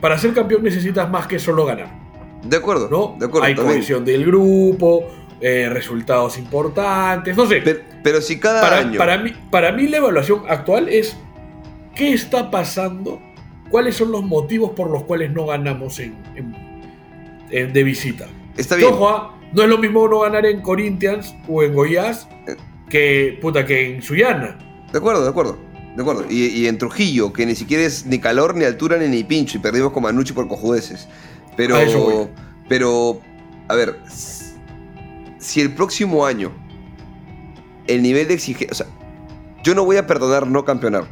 [0.01, 1.98] Para ser campeón necesitas más que solo ganar.
[2.45, 2.89] De acuerdo.
[2.91, 3.17] ¿no?
[3.19, 3.47] De acuerdo.
[3.47, 3.77] Hay también.
[3.79, 5.07] cohesión del grupo,
[5.41, 7.61] eh, resultados importantes, no sé.
[7.63, 8.99] Pero, pero si cada para, año.
[8.99, 11.17] para mí, para mí la evaluación actual es
[11.95, 13.21] qué está pasando,
[13.71, 16.55] cuáles son los motivos por los cuales no ganamos en, en-
[17.51, 18.27] en- de visita.
[18.57, 18.89] Está bien.
[18.93, 22.57] ojo, ah, no es lo mismo no ganar en Corinthians o en Goiás Eh.
[22.89, 24.59] que, puta, que en Suyana.
[24.93, 25.59] De acuerdo, de acuerdo.
[25.97, 26.25] De acuerdo.
[26.31, 29.59] Y, y en Trujillo, que ni siquiera es ni calor, ni altura, ni, ni pincho.
[29.59, 31.09] Y perdimos con Manucci por cojudeces.
[31.59, 31.75] Pero.
[31.75, 32.29] A eso voy.
[32.69, 33.21] Pero.
[33.67, 33.99] A ver.
[34.07, 36.53] Si el próximo año.
[37.89, 38.71] El nivel de exigencia.
[38.71, 38.87] O sea.
[39.65, 41.05] Yo no voy a perdonar no campeonar.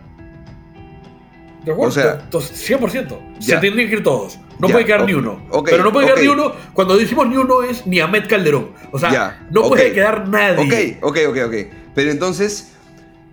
[1.65, 1.89] ¿De acuerdo?
[1.89, 3.19] O sea- Entonces, 100%.
[3.41, 4.39] Se tendrían que ir todos.
[4.61, 5.45] No Ya, puede quedar ni uno.
[5.65, 6.53] Pero no puede quedar ni uno.
[6.73, 8.71] Cuando decimos ni uno es ni Ahmed Calderón.
[8.93, 10.99] O sea, Ya, no puede quedar nadie.
[11.03, 11.55] Ok, ok, ok, ok.
[11.95, 12.73] Pero entonces,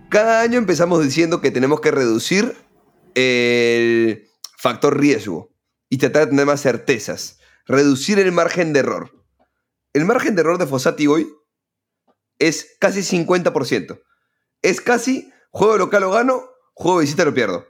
[0.08, 2.56] cada año empezamos diciendo que tenemos que reducir
[3.14, 4.24] el
[4.58, 5.53] factor riesgo
[5.94, 7.38] y tratar de tener más certezas.
[7.66, 9.12] Reducir el margen de error.
[9.92, 11.28] El margen de error de Fossati hoy
[12.40, 14.00] es casi 50%.
[14.60, 16.42] Es casi juego local lo gano,
[16.72, 17.64] juego de visita lo pierdo.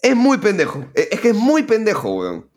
[0.00, 0.86] Es muy pendejo.
[0.94, 2.50] Es es que es muy pendejo, weón.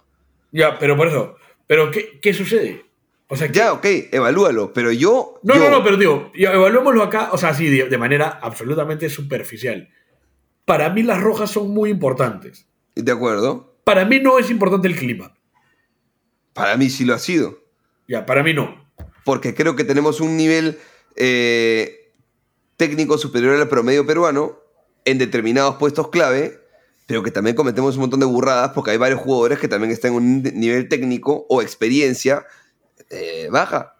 [0.52, 1.36] Ya, pero por eso.
[1.66, 2.86] Pero ¿qué, qué sucede?
[3.28, 4.74] O sea, ¿qué- Ya, ok, evalúalo.
[4.74, 5.40] Pero yo.
[5.42, 9.10] No, yo- no, no, pero digo, evaluémoslo acá, o sea, así, de, de manera absolutamente
[9.10, 9.90] superficial.
[10.66, 12.68] Para mí las rojas son muy importantes.
[12.94, 13.75] De acuerdo.
[13.86, 15.34] Para mí no es importante el clima.
[16.54, 17.60] Para mí sí lo ha sido.
[18.08, 18.84] Ya, para mí no.
[19.24, 20.78] porque creo que tenemos un nivel
[21.16, 22.12] eh,
[22.78, 24.60] técnico superior al promedio peruano
[25.06, 26.60] en determinados puestos clave,
[27.08, 30.12] pero que también cometemos un montón de burradas porque hay varios jugadores que también están
[30.12, 32.46] en un nivel técnico o experiencia
[33.10, 33.96] eh, baja,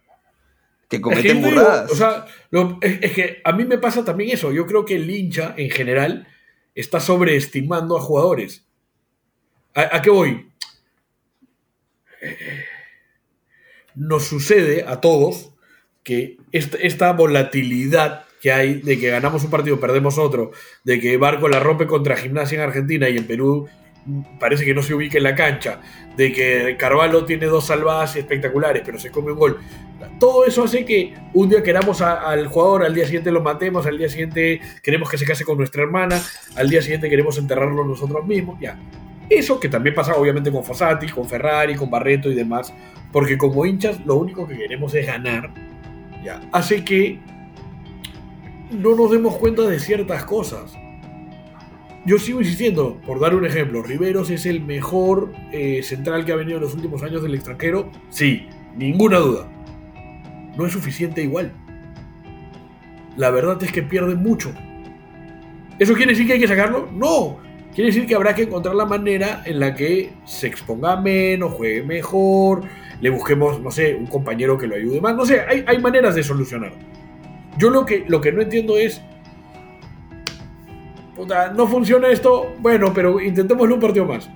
[0.90, 1.92] que Es que cometen digo, burradas.
[1.92, 4.52] o sea, lo- es, es que a mí me pasa también eso.
[4.52, 6.28] Yo creo que el hincha, en general,
[6.76, 8.65] está sobreestimando a jugadores.
[9.76, 10.48] ¿A, qué voy?
[13.94, 15.52] Nos sucede a todos
[16.02, 20.52] que esta, volatilidad que hay de que ganamos un partido, perdemos otro,
[20.86, 23.68] de que Barco la rompe contra Gimnasia en Argentina y en Perú
[24.40, 25.82] parece que no se ubica en la cancha,
[26.16, 29.60] de que Carvalho tiene dos salvadas espectaculares, pero se come un gol.
[30.20, 33.98] Todo eso hace que un día queramos al jugador, al día siguiente lo matemos, al
[33.98, 36.22] día siguiente queremos que se case con nuestra hermana,
[36.56, 38.80] al día siguiente queremos enterrarlo nosotros mismos, ya.
[39.30, 42.74] Eso que también pasa obviamente con Fossati, con Ferrari, con Barreto y demás,
[43.12, 45.52] porque como hinchas lo único que queremos es ganar,
[46.24, 46.42] ya.
[46.52, 47.20] Hace que
[48.72, 50.78] no nos demos cuenta de ciertas cosas.
[52.06, 56.36] Yo sigo insistiendo, por dar un ejemplo, Riveros es el mejor eh, central que ha
[56.36, 57.90] venido en los últimos años del extranjero.
[58.10, 59.48] Sí, ninguna duda.
[60.56, 61.52] No es suficiente igual.
[63.18, 64.54] La verdad es que pierde mucho.
[65.80, 66.88] ¿Eso quiere decir que hay que sacarlo?
[66.94, 67.38] No.
[67.76, 71.84] Quiere decir que habrá que encontrar la manera en la que se exponga menos, juegue
[71.84, 72.62] mejor,
[73.02, 75.16] le busquemos, no sé, un compañero que lo ayude más.
[75.16, 76.72] No sé, hay, hay maneras de solucionar.
[77.58, 79.02] Yo lo que, lo que no entiendo es.
[81.16, 84.30] Puta, no funciona esto, bueno, pero intentémoslo un partido más.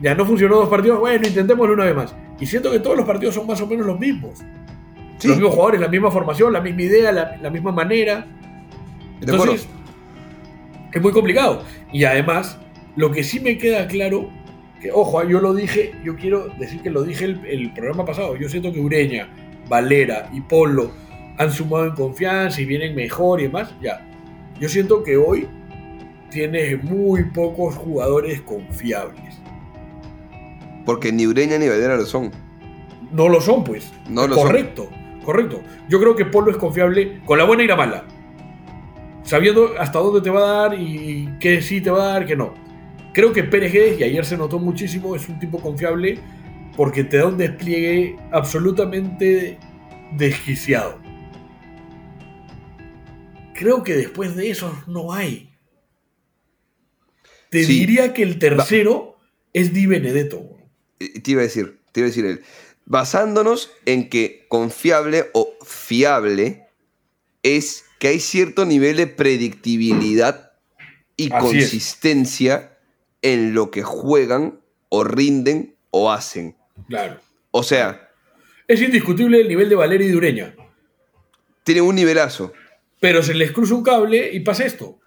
[0.00, 2.14] Ya no funcionó dos partidos, bueno, intentémoslo una vez más.
[2.40, 4.40] Y siento que todos los partidos son más o menos los mismos.
[5.18, 5.28] Sí.
[5.28, 8.26] Los mismos jugadores, la misma formación, la misma idea, la, la misma manera.
[9.20, 9.68] Entonces,
[10.92, 11.62] es muy complicado.
[11.92, 12.58] Y además,
[12.96, 14.28] lo que sí me queda claro,
[14.80, 18.04] que ojo, ah, yo lo dije, yo quiero decir que lo dije el, el programa
[18.04, 19.28] pasado, yo siento que Ureña,
[19.68, 20.90] Valera y Polo
[21.38, 24.06] han sumado en confianza y vienen mejor y demás, ya.
[24.60, 25.48] Yo siento que hoy
[26.30, 29.40] tienes muy pocos jugadores confiables.
[30.84, 32.30] Porque ni Ureña ni Valera lo son.
[33.12, 33.92] No lo son, pues.
[34.08, 34.46] No lo son.
[34.46, 34.88] correcto,
[35.24, 35.62] correcto.
[35.88, 38.04] Yo creo que Polo es confiable con la buena y la mala.
[39.22, 42.34] Sabiendo hasta dónde te va a dar y qué sí te va a dar, qué
[42.34, 42.54] no.
[43.12, 46.18] Creo que Pérez Guedes, y ayer se notó muchísimo, es un tipo confiable
[46.76, 49.58] porque te da un despliegue absolutamente
[50.16, 50.98] desquiciado.
[53.54, 55.50] Creo que después de eso no hay.
[57.50, 57.80] Te Sí.
[57.80, 59.18] diría que el tercero
[59.52, 60.56] es Di Benedetto.
[60.98, 62.42] Eh, Te iba a decir, te iba a decir él.
[62.86, 66.64] Basándonos en que confiable o fiable
[67.42, 70.52] es que hay cierto nivel de predictibilidad
[71.16, 72.71] y Así consistencia
[73.22, 76.56] en lo que juegan o rinden o hacen.
[76.88, 77.18] Claro.
[77.50, 78.10] O sea,
[78.68, 80.54] Es indiscutible el nivel de Valeria y de Ureña.
[81.64, 82.52] tienen un nivelazo,
[83.00, 84.98] Pero se les cruza un cable y pasa esto.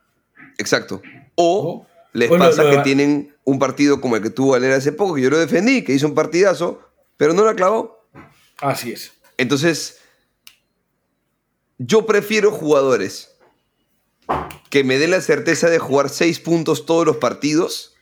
[0.58, 1.02] exacto.
[1.36, 4.92] O les O pasa lo que tienen un partido como el que tuvo Valera hace
[4.94, 6.80] poco, que yo lo defendí, que hizo un partidazo,
[7.18, 8.08] pero no la clavó.
[8.60, 9.12] Así es.
[9.38, 10.00] Entonces,
[11.78, 13.36] yo prefiero jugadores
[14.70, 17.95] que me den la certeza de jugar seis puntos todos los partidos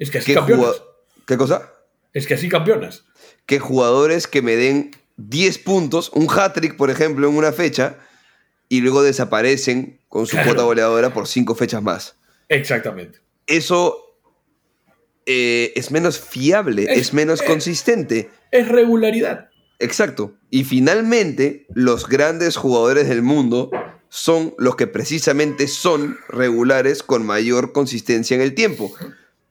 [0.00, 0.82] Es que así que campeonas.
[1.26, 1.72] ¿Qué cosa?
[2.12, 3.04] Es que así campeonas.
[3.46, 7.98] Que jugadores que me den 10 puntos, un hat-trick, por ejemplo, en una fecha,
[8.68, 10.48] y luego desaparecen con su Claro.
[10.48, 12.16] cuota goleadora por cinco fechas más.
[12.48, 13.20] Exactamente.
[13.46, 13.96] Eso
[15.26, 17.44] eh, es menos fiable, Es- es, menos eh.
[17.46, 18.30] consistente.
[18.50, 19.50] Es regularidad.
[19.78, 20.34] Exacto.
[20.50, 23.70] Y finalmente, los grandes jugadores del mundo
[24.08, 28.92] son los que precisamente son regulares con mayor consistencia en el tiempo.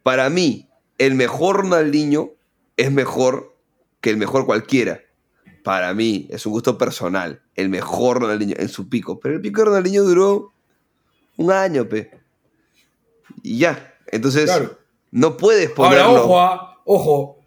[0.04, 2.32] Para mí, el mejor Ronaldinho
[2.78, 3.56] es mejor
[4.02, 5.02] que el mejor cualquiera.
[5.64, 7.42] Para mí, es un gusto personal.
[7.56, 9.20] El mejor Ronaldinho en su pico.
[9.20, 10.54] Pero el pico de Ronaldinho duró
[11.38, 12.12] un año, pe.
[13.44, 13.94] Y ya.
[14.08, 14.78] Entonces, Claro.
[15.12, 16.24] no puedes Ahora, ponerlo.
[16.24, 17.39] ojo, ah, ojo.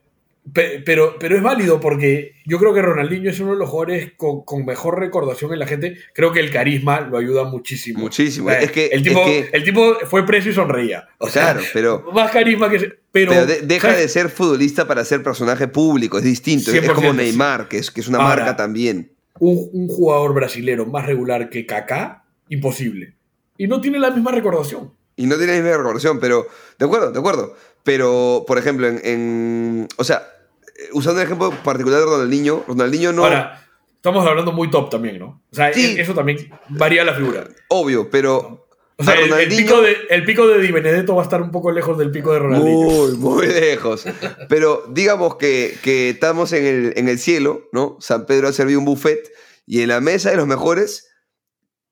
[0.53, 4.13] Pe- Pero, pero es válido porque yo creo que Ronaldinho es uno de los jugadores
[4.17, 5.97] con, con mejor recordación en la gente.
[6.15, 8.01] Creo que el carisma lo ayuda muchísimo.
[8.01, 8.49] Muchísimo.
[8.49, 11.09] O sea, Es que- el, tipo, es que- el tipo fue preso y sonreía.
[11.19, 12.79] O sea, Claro, pero- Más carisma que.
[13.13, 14.03] Pero, Pero de- deja ¿sabes?
[14.03, 16.71] de ser futbolista para ser personaje público, es distinto.
[16.73, 17.13] Es 100%, como.
[17.13, 19.13] Neymar, que es, que es una Ahora, marca también.
[19.39, 23.15] un, un jugador brasilero más regular que Kaká, imposible.
[23.59, 24.93] Y no tiene la misma recordación.
[25.15, 26.47] Y no tiene la misma recordación, pero.
[26.79, 27.55] De acuerdo, de acuerdo.
[27.85, 29.01] Pero, por ejemplo, en.
[29.05, 30.29] en- o sea,
[30.79, 33.25] eh, usando el ejemplo particular de Ronaldinho, Ronaldinho no.
[33.25, 33.67] Ahora,
[33.97, 35.43] estamos hablando muy top también, ¿no?
[35.51, 35.97] O sea, Sí.
[35.99, 37.49] eso también varía la figura.
[37.69, 38.67] Obvio, pero.
[38.99, 41.73] O sea, el, pico de, el pico de Di Benedetto va a estar un poco
[41.73, 42.77] lejos del pico de Ronaldinho.
[42.89, 44.05] Muy, muy lejos.
[44.49, 47.97] Pero digamos que, que estamos en el, en el cielo, ¿no?
[48.01, 49.29] San Pedro ha servido un buffet
[49.67, 51.09] y en la mesa de los mejores,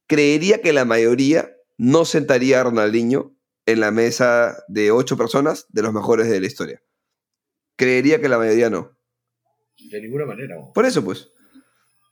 [0.07, 3.33] creería que la mayoría no sentaría a Ronaldinho
[3.71, 6.83] en la mesa de ocho personas de los mejores de la historia.
[7.77, 8.97] Creería que la mayoría no.
[9.91, 10.57] De ninguna manera.
[10.75, 11.31] Por eso, pues.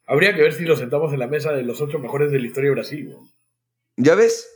[0.06, 2.46] Habría que ver si lo sentamos en la mesa de los ocho mejores de la
[2.46, 3.14] historia de Brasil.
[3.96, 4.48] ¿Ya ves?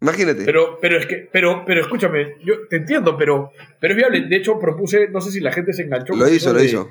[0.00, 0.44] Imagínate.
[0.44, 4.20] Pero, pero es que, pero, pero escúchame, yo te entiendo, pero, pero es viable.
[4.28, 6.14] De hecho, propuse, no sé si la gente se enganchó.
[6.14, 6.88] lo hizo, eso lo de- hizo.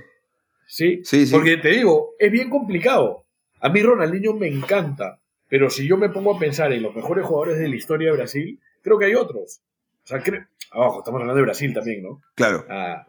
[0.68, 1.02] ¿Sí?
[1.06, 1.34] Sí, sí.
[1.34, 3.26] Porque te digo, es bien complicado.
[3.62, 7.26] A mí Ronaldinho me encanta, pero si yo me pongo a pensar en los mejores
[7.26, 9.62] jugadores de la historia de Brasil, creo que hay otros.
[10.04, 10.46] O sea, creo...
[10.72, 12.22] Abajo, estamos hablando de Brasil también, ¿no?
[12.36, 12.66] Claro.
[12.70, 13.08] Ah,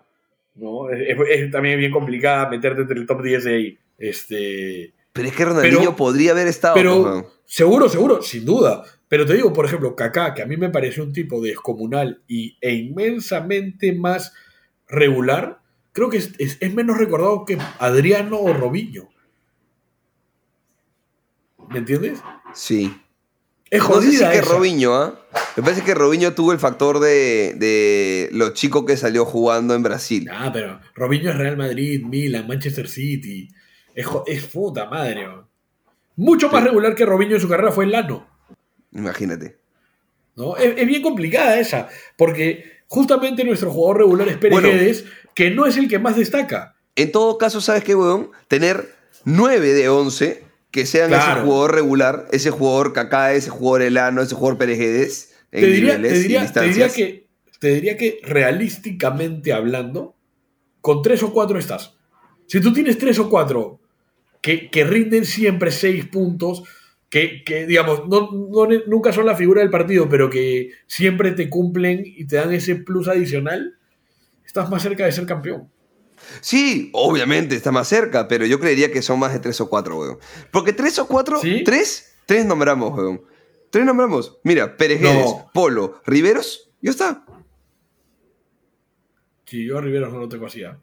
[0.55, 3.79] no, es, es- es también bien complicada meterte entre el top 10 de ahí.
[3.99, 6.75] Este, Pero es que Ronaldinho Pero- podría haber estado.
[6.75, 7.27] pero ¿no?
[7.45, 8.85] seguro, seguro, sin duda.
[9.09, 12.57] Pero te digo, por ejemplo, Kaká, que a mí me pareció un tipo descomunal y,
[12.61, 14.33] e inmensamente más
[14.87, 15.61] regular,
[15.93, 19.09] creo que es, es- es menos recordado que Adriano o Robinho.
[21.71, 22.23] ¿Me entiendes?
[22.55, 22.97] Sí.
[23.71, 24.41] Es No sé si jodida que.
[24.43, 25.21] Robinho, ¿ah?
[25.57, 29.83] Me parece que Robinho tuvo el factor de, de lo chico que salió jugando en
[29.83, 30.29] Brasil.
[30.33, 33.49] Ah, pero Robinho es Real Madrid, Milan, Manchester City.
[33.95, 35.27] Es, es puta madre.
[36.17, 36.69] Mucho más Sí.
[36.69, 38.27] regular que Robinho en su carrera fue el Lano.
[38.93, 39.59] Imagínate.
[40.37, 40.57] ¿no?
[40.57, 44.69] Es, es bien complicada esa, porque justamente nuestro jugador regular es Pérez Bueno.
[44.69, 45.05] Guedes,
[45.35, 46.77] que no es el que más destaca.
[46.97, 48.31] En todo caso, ¿sabes qué, weón?
[48.49, 48.95] Tener
[49.25, 54.35] 9 de 11 que sean ese jugador regular, ese jugador Kaká, ese jugador Elano, ese
[54.35, 56.95] jugador Perejedes en Te diría, niveles te, y diría, te, diría distancias.
[56.95, 57.27] que,
[57.59, 60.15] te diría que realísticamente hablando,
[60.81, 61.95] con tres o cuatro estás.
[62.47, 63.81] Si tú tienes tres o cuatro
[64.41, 66.63] que, que rinden siempre seis puntos,
[67.09, 71.49] que, que, digamos, no, no nunca son la figura del partido, pero que siempre te
[71.49, 73.79] cumplen y te dan ese plus adicional,
[74.45, 75.71] estás más cerca de ser campeón.
[76.41, 79.99] Sí, obviamente está más cerca, pero yo creería que son más de 3 o 4,
[79.99, 80.19] weón.
[80.51, 81.63] Porque 3 o 4, ¿Sí?
[81.65, 83.23] 3, 3 nombramos, weón.
[83.71, 84.39] 3 nombramos.
[84.45, 85.51] Mira, Perejedes, No.
[85.53, 87.25] Polo, Riveros, ya está.
[89.47, 90.63] Si yo a Riveros no lo tengo así.
[90.65, 90.79] ¿ah?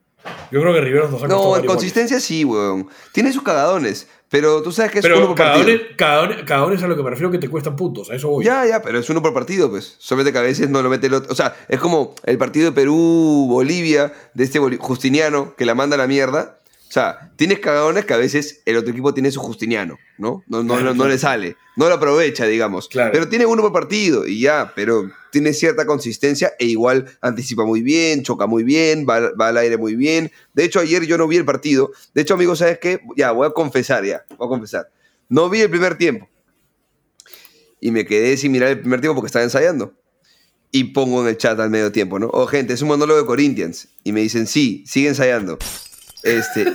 [0.52, 1.66] Yo creo que Riveros nos ha No, en goles.
[1.68, 2.89] consistencia sí, weón.
[3.14, 5.66] Tiene sus cagadones, pero tú sabes que es uno Pero por partido.
[5.66, 8.44] cagadones, cagadones, cagadones a lo que me refiero que te cuestan puntos, a eso voy.
[8.44, 9.96] Ya, ya, pero es uno por partido, pues.
[9.98, 11.32] Solamente que a veces no lo mete el otro.
[11.32, 15.98] O sea, es como el partido de Perú-Bolivia, de este Justiniano, que la manda a
[15.98, 16.60] la mierda.
[16.88, 20.44] O sea, tienes cagadones que a veces el otro equipo tiene su Justiniano, ¿no?
[20.48, 21.10] No, no, Claro, no, no claro.
[21.12, 21.58] le sale.
[21.76, 22.88] No lo aprovecha, digamos.
[22.88, 23.12] Claro.
[23.12, 27.82] Pero tiene uno por partido y ya, pero tiene cierta consistencia e igual anticipa muy
[27.82, 30.32] bien, choca muy bien, va, va al aire muy bien.
[30.54, 31.92] De hecho, ayer yo no vi el partido.
[32.14, 33.02] De hecho, amigos, ¿sabes qué?
[33.18, 34.24] Ya, voy a confesar ya.
[34.38, 34.90] Voy a confesar.
[35.28, 36.30] No vi el primer tiempo
[37.82, 39.94] y me quedé sin mirar el primer tiempo porque estaba ensayando.
[40.72, 42.30] Y pongo en el chat al medio tiempo, ¿no?
[42.34, 43.88] Oh, gente, es un monólogo de Corinthians.
[44.04, 45.58] Y me dicen, sí, sigue ensayando.
[46.26, 46.65] Este.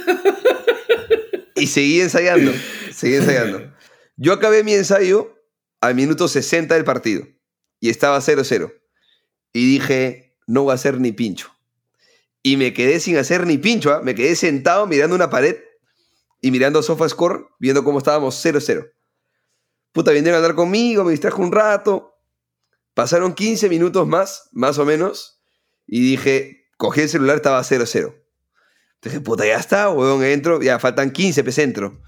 [1.57, 2.53] y seguí ensayando.
[2.92, 3.74] Seguí ensayando.
[4.16, 5.36] Yo acabé mi ensayo
[5.80, 7.26] al minuto 60 del partido.
[7.80, 8.72] Y estaba 0-0.
[9.53, 11.51] Y dije, no voy a hacer ni pincho.
[12.42, 14.01] Y me quedé sin hacer ni pincho, ¿ah?
[14.03, 15.57] Me quedé sentado mirando una pared
[16.40, 18.90] y mirando SofaScore, viendo cómo estábamos 0-0.
[19.92, 22.14] Puta, vinieron a hablar conmigo, me distrajo un rato.
[22.94, 25.42] Pasaron 15 minutos más, más o menos,
[25.86, 28.20] y dije, cogí el celular, estaba 0-0.
[29.03, 32.03] Dije, puta, ya está, weón, entro, ya faltan 15, pues entro.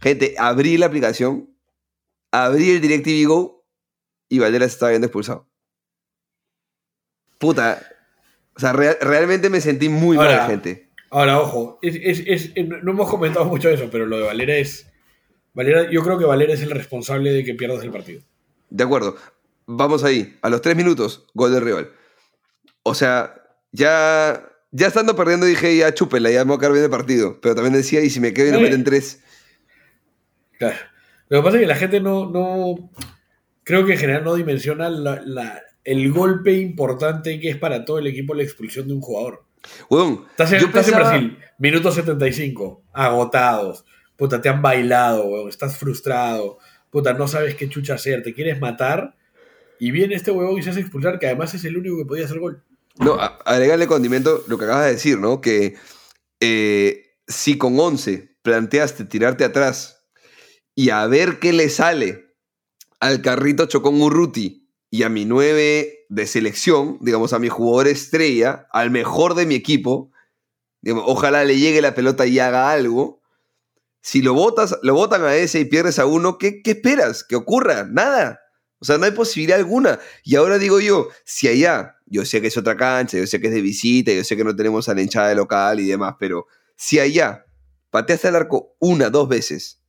[0.00, 1.56] Gente, abrí la aplicación,
[2.30, 3.66] abrí el DirecTV Go,
[4.28, 5.48] y Valderas estaba viendo expulsado.
[7.38, 7.82] Puta,
[8.56, 10.90] o sea, real- realmente me sentí muy Ahora, mal, gente.
[11.10, 14.22] Ahora, ojo, es, es- es- eh, no hemos comentado mucho de eso, pero lo de
[14.24, 14.86] Valera es.
[15.54, 18.22] Valera, yo creo que Valera es el responsable de que pierdas el partido.
[18.70, 19.16] De acuerdo.
[19.66, 20.38] Vamos ahí.
[20.42, 21.90] A los tres minutos, gol del rival.
[22.84, 23.34] O sea,
[23.72, 27.38] ya, ya estando perdiendo dije, ya chúpela, ya me voy a quedar bien el partido.
[27.40, 29.22] Pero también decía, y si me quedo y no meten tres.
[30.58, 30.76] Claro.
[31.28, 32.30] Lo que pasa es que la gente no.
[32.30, 32.90] no
[33.64, 37.98] creo que en general no dimensiona la- la- el golpe importante que es para todo
[37.98, 39.44] el equipo la expulsión de un jugador.
[39.88, 43.84] Weón, Estás en, yo estás en Brasil, minuto 75, agotados.
[44.16, 46.58] Puta, te han bailado, weón, estás frustrado.
[46.90, 49.14] Puta, no sabes qué chucha hacer, te quieres matar.
[49.78, 52.24] Y viene este huevón y se hace expulsar, que además es el único que podía
[52.26, 52.62] hacer gol.
[52.98, 55.40] No, agregarle condimento lo que acabas de decir, ¿no?
[55.40, 55.76] Que
[56.40, 60.04] eh, si con 11 planteaste tirarte atrás
[60.74, 62.36] y a ver qué le sale
[63.00, 68.66] al carrito Chocón Urruti y a mi 9 de selección, digamos, a mi jugador estrella,
[68.72, 70.12] al mejor de mi equipo,
[70.82, 73.22] digamos, ojalá le llegue la pelota y haga algo.
[74.02, 77.24] Si lo botas, lo botan a ese y pierdes a uno, ¿qué, qué esperas?
[77.24, 77.84] ¿Que ocurra?
[77.90, 78.41] Nada.
[78.82, 80.00] O sea, no hay posibilidad alguna.
[80.24, 83.46] Y ahora digo yo, si allá, yo sé que es otra cancha, yo sé que
[83.46, 86.16] es de visita, yo sé que no tenemos a la hinchada de local y demás,
[86.18, 87.46] pero si allá
[87.90, 89.80] pateaste al arco una, dos veces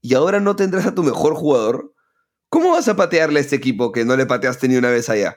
[0.00, 1.92] y ahora no tendrás a tu mejor jugador,
[2.48, 5.36] ¿cómo vas a patearle a este equipo que no le pateaste ni una vez allá?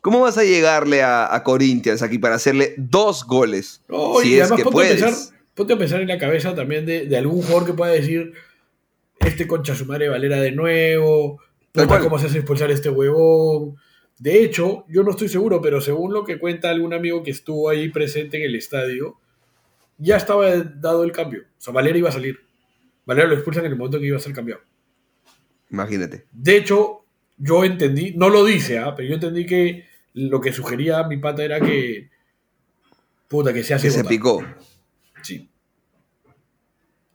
[0.00, 3.82] ¿Cómo vas a llegarle a, a Corinthians aquí para hacerle dos goles?
[4.22, 5.02] Si y es además que ponte, puedes.
[5.02, 7.90] A pensar, ponte a pensar en la cabeza también de, de algún jugador que pueda
[7.90, 8.34] decir,
[9.18, 11.40] este concha su madre Valera de nuevo,
[11.74, 13.76] puta, cómo se hace expulsar este huevón.
[14.18, 17.68] De hecho, yo no estoy seguro, pero según lo que cuenta algún amigo que estuvo
[17.68, 19.18] ahí presente en el estadio,
[19.98, 21.42] ya estaba dado el cambio.
[21.42, 22.38] O sea, Valera iba a salir.
[23.04, 24.62] Valera lo expulsan en el momento que iba a ser cambiado.
[25.70, 26.26] Imagínate.
[26.30, 27.04] De hecho,
[27.36, 28.94] yo entendí, no lo dice, ¿ah?
[28.94, 32.08] pero yo entendí que lo que sugería mi pata era que.
[33.26, 34.44] Puta, que se hace Que se picó.
[35.22, 35.50] Sí.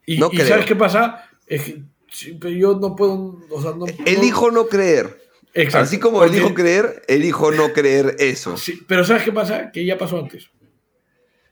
[0.06, 0.38] Y, No y.
[0.40, 1.30] ¿sabes qué pasa?
[1.48, 3.40] Es que sí, pero yo no puedo.
[3.50, 5.20] O sea, no, Elijo no creer.
[5.54, 8.56] Exacto, Así como elijo creer, elijo no creer eso.
[8.56, 9.72] Sí, pero ¿sabes qué pasa?
[9.72, 10.50] Que ya pasó antes.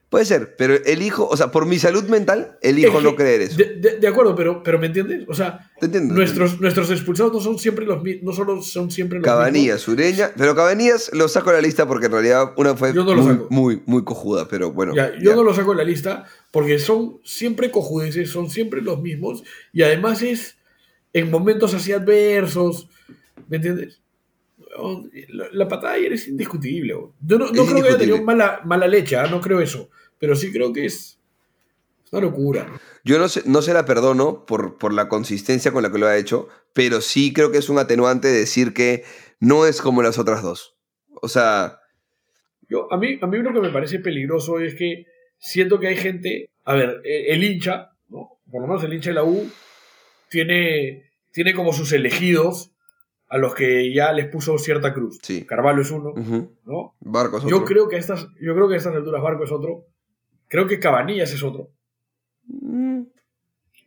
[0.09, 3.41] Puede ser, pero elijo, o sea, por mi salud mental, elijo Es no que- creer
[3.41, 3.57] eso.
[3.57, 5.25] De, de- de acuerdo, pero, pero ¿me entiendes?
[5.27, 8.23] O sea, ¿Te nuestros, nuestros expulsados no son siempre los mismos.
[8.23, 12.05] No solo son siempre los Cabanillas, Ureña, pero Cabanillas lo saco de la lista porque
[12.05, 14.95] en realidad una fue no muy, muy, muy cojuda, pero bueno.
[14.95, 15.35] Ya, yo ya.
[15.35, 19.43] no lo saco de la lista porque son siempre cojudeces, son siempre los mismos
[19.73, 20.57] y además es
[21.11, 22.87] en momentos así adversos,
[23.49, 23.99] ¿me entiendes?
[25.29, 26.93] La, patada de ayer es indiscutible.
[27.21, 29.27] Yo no, creo que haya tenido mala, mala leche, ¿ah?
[29.27, 29.89] no creo eso.
[30.19, 31.19] Pero sí creo que es,
[32.03, 32.79] es una locura.
[33.03, 36.07] Yo no se, no se la perdono por, por la consistencia con la que lo
[36.07, 39.03] ha hecho, pero sí creo que es un atenuante decir que
[39.39, 40.75] no es como las otras dos.
[41.21, 41.79] O sea,
[42.69, 45.05] Yo, a, mí, a mí lo que me parece peligroso es que
[45.37, 48.39] siento que hay gente, a ver, eh, el hincha, ¿no?
[48.51, 49.49] por lo menos el hincha de la U,
[50.29, 52.71] tiene, tiene como sus elegidos
[53.29, 55.19] a los que ya les puso cierta cruz.
[55.21, 55.45] Sí.
[55.45, 56.13] Carvalho es uno,
[56.65, 56.95] ¿no?
[57.01, 57.43] Barcos.
[57.43, 57.65] Yo otro.
[57.67, 59.85] creo, que a estas, yo creo que a estas alturas Barco es otro.
[60.47, 61.69] Creo que Cabanillas es otro.
[62.45, 63.01] Mm,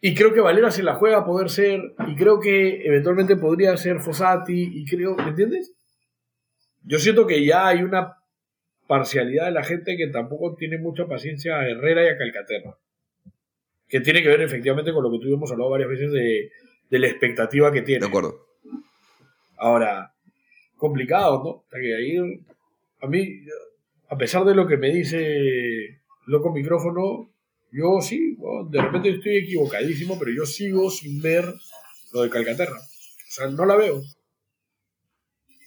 [0.02, 1.80] Y creo que Valera se la juega a poder ser.
[2.06, 4.70] Y creo que eventualmente podría ser Fossati.
[4.74, 5.14] Y creo.
[5.16, 5.74] ¿Me entiendes?
[6.82, 8.16] Yo siento que ya hay una
[8.86, 12.76] parcialidad de la gente que tampoco tiene mucha paciencia a Herrera y a Calcaterra.
[13.88, 16.50] Que tiene que ver efectivamente con lo que tú hemos hablado varias veces de,
[16.90, 18.00] de la expectativa que tiene.
[18.00, 18.49] De acuerdo.
[19.60, 20.14] Ahora,
[20.76, 21.64] complicado, ¿no?
[21.70, 22.16] Sea, que ahí,
[23.02, 23.44] a mí,
[24.08, 27.30] a pesar de lo que me dice Loco Micrófono,
[27.70, 31.44] yo sí, bueno, de repente estoy equivocadísimo, pero yo sigo sin ver
[32.12, 32.78] lo de Calcaterra.
[32.78, 34.00] O sea, no la veo.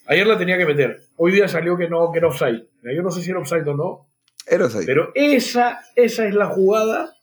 [0.06, 1.00] Ayer la tenía que meter.
[1.16, 2.66] Hoy día salió que no, que era offside.
[2.82, 4.10] Yo no sé si era offside o no,
[4.46, 4.84] Eros ahí.
[4.84, 7.14] pero esa, esa es la jugada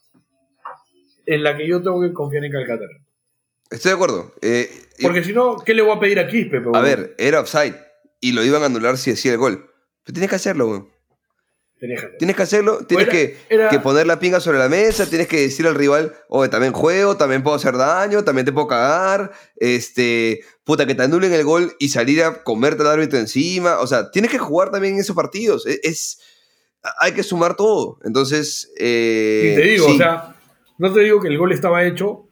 [1.26, 2.98] en la que yo tengo que confiar en Calcaterra.
[3.72, 4.32] Estoy de acuerdo.
[4.42, 4.70] Eh,
[5.00, 6.60] Porque si no, ¿qué le voy a pedir a Quispe?
[6.60, 7.74] pe, a ver, era offside
[8.20, 9.68] y lo iban a anular si hacía el gol.
[10.04, 10.88] Pero tienes que hacerlo,
[11.76, 12.16] hacer.
[12.18, 15.26] Tienes que hacerlo, tienes Era- que, era- que poner la pinga sobre la mesa, tienes
[15.26, 19.32] que decir al rival, oye, también juego, también puedo hacer daño, también te puedo cagar,
[19.56, 23.80] este, puta, que te anulen el gol y salir a comerte al árbitro encima.
[23.80, 25.66] O sea, tienes que jugar también en esos partidos.
[25.66, 26.18] Es, es-
[27.00, 27.98] hay que sumar todo.
[28.04, 30.36] Entonces, eh, Y te digo, sí, o sea,
[30.78, 32.28] no te digo que el gol estaba hecho,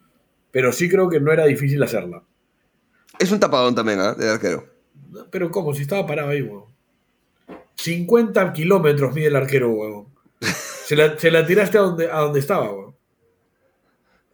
[0.51, 2.23] pero sí creo que no era difícil hacerla.
[3.19, 4.15] es un tapadón también, ¿ah?
[4.15, 4.65] Del arquero.
[5.31, 5.75] Pero ¿cómo?
[5.75, 6.65] Si estaba parado ahí, weón.
[7.77, 10.07] 50 kilómetros mide el arquero, weón.
[10.87, 12.95] Se la, se la tiraste a donde, a donde estaba, weón.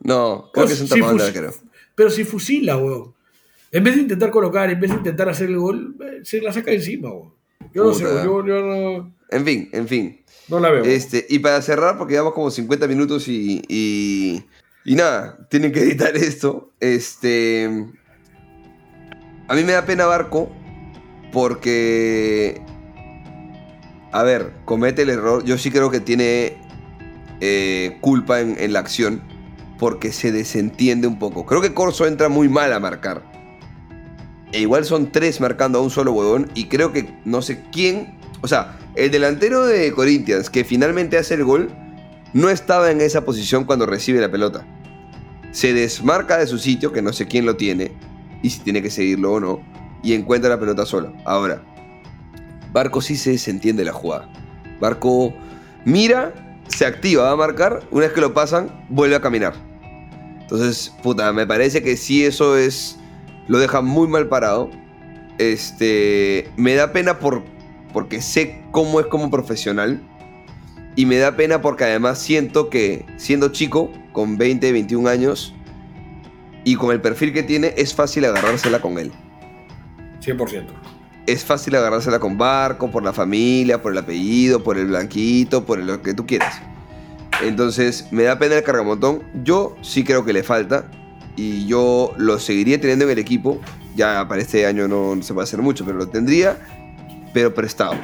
[0.00, 1.52] No, creo O que es un tapadón fus- arquero.
[1.94, 3.14] Pero si fusila, weón.
[3.72, 6.52] En vez de intentar colocar, en vez de intentar hacer el gol, eh, se la
[6.52, 7.34] saca encima, weón.
[7.74, 10.24] Yo no sé, yo, yo no, En fin, en fin.
[10.48, 10.84] no la veo.
[10.84, 14.44] Este, y para cerrar, porque llevamos como 50 minutos y, y,
[14.86, 16.72] y nada, tienen que editar esto.
[16.80, 17.66] Este,
[19.48, 20.50] a mí me da pena Barco
[21.32, 22.62] porque,
[24.12, 25.44] a ver, comete el error.
[25.44, 26.56] Yo sí creo que tiene
[27.40, 29.22] eh, culpa en, en la acción
[29.78, 31.44] porque se desentiende un poco.
[31.44, 33.22] Creo que Corso entra muy mal a marcar.
[34.52, 38.16] E igual son tres marcando a un solo huevón y creo que no sé quién
[38.42, 41.70] o sea, el delantero de Corinthians que finalmente hace el gol
[42.32, 44.66] no estaba en esa posición cuando recibe la pelota.
[45.56, 47.92] Se desmarca de su sitio, que no sé quién lo tiene,
[48.42, 49.62] y si tiene que seguirlo o no,
[50.02, 51.14] y encuentra la pelota solo.
[51.24, 51.62] Ahora,
[52.74, 54.30] Barco sí se desentiende la jugada.
[54.80, 55.32] Barco
[55.86, 59.54] mira, se activa, va a marcar, una vez que lo pasan, vuelve a caminar.
[60.42, 62.98] Entonces, puta, me parece que sí eso es...
[63.48, 64.68] Lo deja muy mal parado.
[65.38, 66.50] Este...
[66.58, 67.44] Me da pena por
[67.94, 70.02] porque sé cómo es como profesional.
[70.96, 75.54] Y me da pena porque además siento que siendo chico, con 20, 21 años,
[76.64, 79.12] y con el perfil que tiene, es fácil agarrársela con él.
[80.20, 80.64] 100%.
[81.26, 85.78] Es fácil agarrársela con Barco, por la familia, por el apellido, por el blanquito, por
[85.78, 86.60] lo que tú quieras.
[87.42, 89.22] Entonces, me da pena el cargamontón.
[89.44, 90.90] Yo sí creo que le falta.
[91.36, 93.60] Y yo lo seguiría teniendo en el equipo.
[93.94, 96.58] Ya para este año no, no se puede hacer mucho, pero lo tendría,
[97.32, 97.94] pero prestado.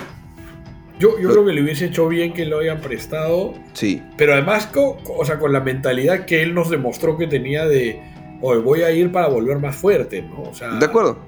[1.02, 4.66] Yo, yo creo que le hubiese hecho bien que lo hayan prestado Sí, Pero además,
[4.66, 8.00] co- co- o sea, con la mentalidad que él nos demostró que tenía de,
[8.40, 10.42] oye, voy a ir para volver más fuerte, ¿no?
[10.42, 11.18] O sea, de acuerdo.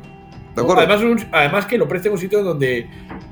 [0.55, 0.83] De acuerdo.
[0.83, 2.87] Además, un- además que lo preste en un sitio donde,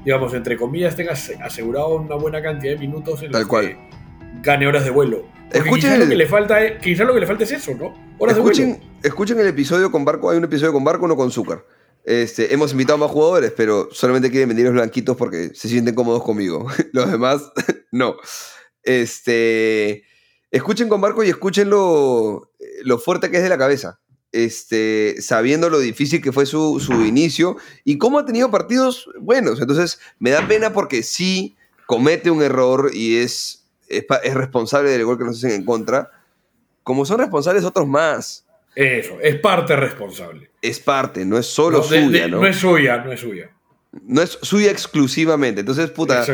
[0.05, 3.66] digamos, entre comillas, tengas asegurado una buena cantidad de minutos en Tal los cual.
[3.68, 3.76] que
[4.43, 5.24] gane horas de vuelo.
[5.53, 7.95] Escuchen lo que le falta es, quizás lo que le falta es eso, ¿no?
[8.18, 8.57] Horas de vuelo.
[8.59, 10.30] Escuchen, escuchen el episodio con Barco.
[10.30, 11.64] Hay un episodio con Barco, uno con Zúcar.
[12.05, 15.94] Este, hemos invitado a más jugadores, pero solamente quieren venir los blanquitos porque se sienten
[15.94, 16.66] cómodos conmigo.
[16.92, 17.53] Los demás,
[17.92, 18.16] no.
[18.82, 20.03] Este,
[20.50, 22.50] escuchen con Barco y escuchen lo,
[23.03, 24.00] fuerte que es de la cabeza.
[24.32, 29.61] Este, sabiendo lo difícil que fue su, inicio y cómo ha tenido partidos buenos.
[29.61, 33.66] Entonces, me da pena porque sí comete un error y es
[34.34, 36.11] responsable del gol que nos hacen en contra.
[36.82, 38.41] Como son responsables otros más.
[38.74, 40.50] Eso, es parte responsable.
[40.62, 42.40] Es parte, no es solo No, suya, de- ¿no?
[42.40, 43.50] no es suya, no es suya.
[44.06, 45.60] No es suya exclusivamente.
[45.60, 46.24] Entonces, puta,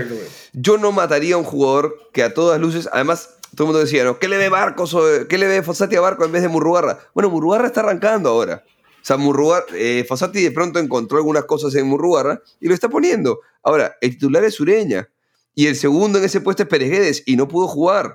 [0.53, 4.05] yo no mataría a un jugador que a todas luces, además, todo el mundo decía,
[4.05, 4.19] ¿no?
[4.21, 7.01] ¿Qué le ve Barcos o qué le ve Fossati a Barco en vez de Murrugarra?
[7.15, 8.63] Bueno, Murrugarra está arrancando ahora.
[9.01, 12.89] O sea, Murrugarra, eh, Fossati de pronto encontró algunas cosas en Murrugarra y lo está
[12.89, 13.41] poniendo.
[13.65, 15.09] Ahora, el titular es Ureña.
[15.57, 18.07] Y el segundo en ese puesto es Pereguedes y no pudo jugar.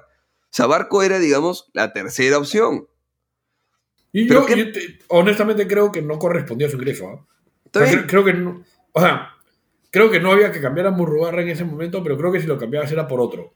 [0.44, 2.88] O sea, Barco era, digamos, la tercera opción.
[4.14, 7.28] Y yo, yo te- honestamente creo que no correspondía a su ingreso.
[7.66, 9.30] Está O sea, creo, creo que no, o sea,
[9.92, 12.48] creo que no había que cambiar a Murrugarra en ese momento, pero creo que si
[12.48, 13.54] lo cambiabas era por otro.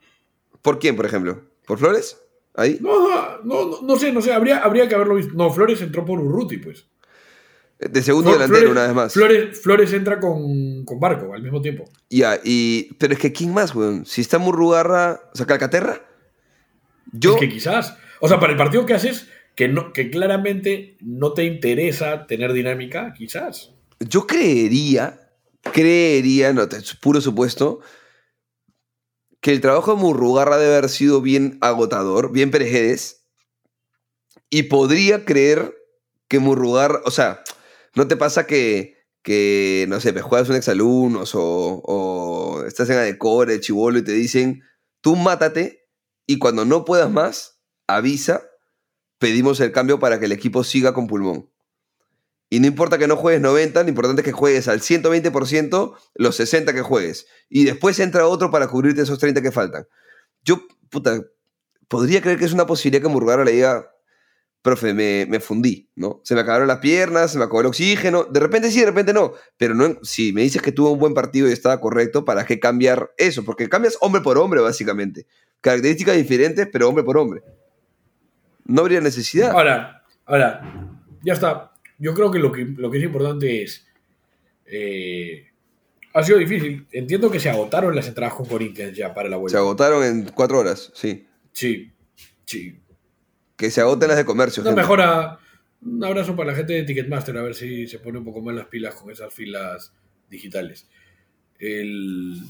[0.61, 1.43] ¿Por quién, por ejemplo?
[1.65, 2.17] ¿Por Flores?
[2.55, 2.79] Ahí.
[2.81, 5.33] No, no, no, no, sé, no sé, habría, habría que haberlo visto.
[5.35, 6.87] No, Flores entró por Urruti, pues.
[7.77, 9.13] De segundo Flor- delantero, Flores, una vez más.
[9.13, 11.83] Flores, Flores entra con, con Barco al mismo tiempo.
[12.09, 12.91] Ya, y.
[12.95, 14.03] Pero es que ¿quién más, weón?
[14.07, 15.21] Si está Murrugarra.
[15.31, 16.01] O sea, Calcaterra.
[17.11, 17.35] Yo.
[17.35, 21.33] Es que quizás, o sea, para el partido que haces, que, no, que claramente no
[21.33, 23.71] te interesa tener dinámica, quizás.
[23.99, 25.31] Yo creería,
[25.73, 26.69] creería, no,
[27.01, 27.79] puro supuesto,
[29.41, 33.27] que el trabajo de Murrugarra debe haber sido bien agotador, bien perejedes,
[34.51, 35.75] y podría creer
[36.27, 37.43] que Murrugarra, o sea,
[37.95, 42.97] ¿no te pasa que, que no sé, pues juegas un exalumnos o, o estás en
[42.97, 44.61] Adecore, chivolo, y te dicen,
[45.01, 45.89] tú mátate,
[46.27, 48.46] y cuando no puedas más, avisa,
[49.19, 51.49] pedimos el cambio para que el equipo siga con pulmón.
[52.49, 56.35] Y no importa que no juegues 90, lo importante es que juegues al 120% los
[56.35, 57.27] 60 que juegues.
[57.49, 59.85] Y después entra otro para cubrirte esos 30 que faltan.
[60.43, 61.23] Yo, puta,
[61.89, 63.91] podría creer que es una posibilidad que Murgara le diga,
[64.61, 66.21] profe, me, fundí, ¿no?
[66.23, 68.23] Se me acabaron las piernas, se me acabó el oxígeno.
[68.25, 69.33] De repente sí, de repente no.
[69.57, 72.59] Pero no, si me dices que tuvo un buen partido y estaba correcto, ¿para qué
[72.59, 73.43] cambiar eso?
[73.43, 75.25] Porque cambias hombre por hombre, básicamente.
[75.59, 77.41] Características diferentes, pero hombre por hombre.
[78.67, 79.51] No habría necesidad.
[79.51, 80.61] Ahora, ahora,
[81.23, 81.73] ya está.
[81.97, 83.87] Yo creo que lo que, lo que es importante es.
[84.65, 85.43] eh,
[86.13, 86.85] ha sido difícil.
[86.91, 89.57] Entiendo que se agotaron las entradas con Corinthians ya para la Se vuelta.
[89.59, 91.27] agotaron en cuatro horas, sí.
[91.51, 91.91] Sí,
[92.45, 92.79] sí.
[93.55, 94.63] Que se agoten las de comercio.
[94.63, 94.79] Gente.
[94.79, 95.39] mejora.
[95.81, 98.55] Un abrazo para la gente de Ticketmaster, a ver si se pone un poco más
[98.55, 99.93] las pilas con esas filas
[100.29, 100.87] digitales.
[101.59, 102.41] El-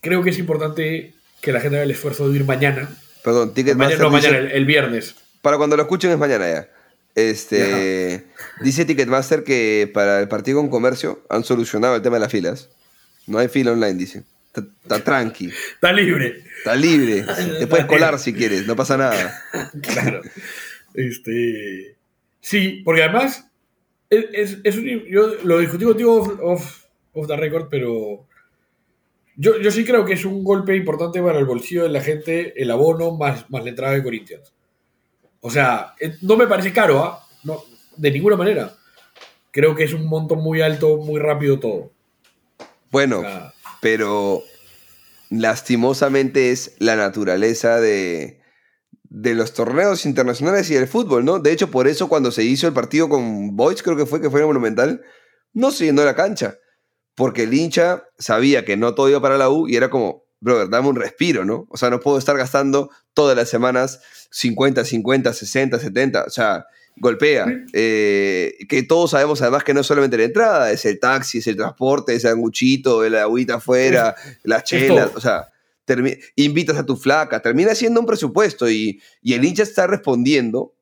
[0.00, 2.90] Creo que es importante que la gente haga el esfuerzo de ir mañana.
[3.24, 5.14] Perdón, Mañana, Ticketmaster no, dice- mañana, el, el viernes.
[5.42, 6.68] Para cuando lo escuchen es mañana ya.
[7.16, 8.24] Este,
[8.60, 12.68] dice Ticketmaster que para el partido con comercio han solucionado el tema de las filas.
[13.26, 14.22] No hay fila online, dice.
[14.48, 16.44] Está, está tranqui, Está libre.
[16.58, 17.24] está libre.
[17.58, 19.42] Te puedes colar si quieres, no pasa nada.
[19.82, 20.20] Claro.
[20.94, 21.96] Este.
[22.40, 23.46] Sí, porque además.
[24.10, 28.26] Es, es- es un- yo lo discutí contigo off, off- off the record, pero.
[29.36, 32.60] Yo, yo sí creo que es un golpe importante para el bolsillo de la gente
[32.60, 34.52] el abono más, más la entrada de Corinthians.
[35.40, 37.26] O sea, eh, no me parece caro, ¿ah?
[37.42, 37.62] No,
[37.96, 38.74] de ninguna manera.
[39.50, 41.90] Creo que es un monto muy alto, muy rápido todo.
[42.90, 44.42] Bueno, O sea, pero
[45.30, 48.40] lastimosamente es la naturaleza de,
[49.02, 51.38] de los torneos internacionales y del fútbol, ¿no?
[51.38, 54.30] De hecho, por eso cuando se hizo el partido con Boys, creo que fue que
[54.30, 55.02] fue en el Monumental,
[55.52, 56.58] no se llenó la cancha.
[57.14, 60.68] Porque el hincha sabía que no todo iba para la U y era como, brother,
[60.68, 61.66] dame un respiro, ¿no?
[61.70, 64.00] O sea, no puedo estar gastando todas las semanas
[64.30, 66.24] 50, 50, 60, 70.
[66.24, 67.46] O sea, golpea.
[67.72, 71.46] Eh, que todos sabemos además que no es solamente la entrada, es el taxi, es
[71.46, 75.10] el transporte, es el anguchito, el agüita afuera, las chelas.
[75.14, 75.48] O sea,
[76.36, 80.74] invitas a tu flaca, termina siendo un presupuesto y, y el hincha está respondiendo.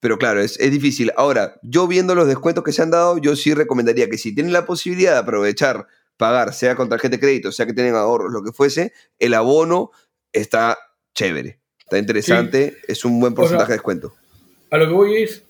[0.00, 1.12] Pero claro, es, es difícil.
[1.16, 4.52] Ahora, yo viendo los descuentos que se han dado, yo sí recomendaría que si tienen
[4.52, 5.86] la posibilidad de aprovechar,
[6.16, 9.90] pagar, sea con tarjeta de crédito, sea que tienen ahorros, lo que fuese, el abono
[10.32, 10.78] está
[11.14, 11.60] chévere.
[11.78, 14.14] Está interesante, es un buen sea, porcentaje de descuento.
[14.70, 15.44] A lo que voy es,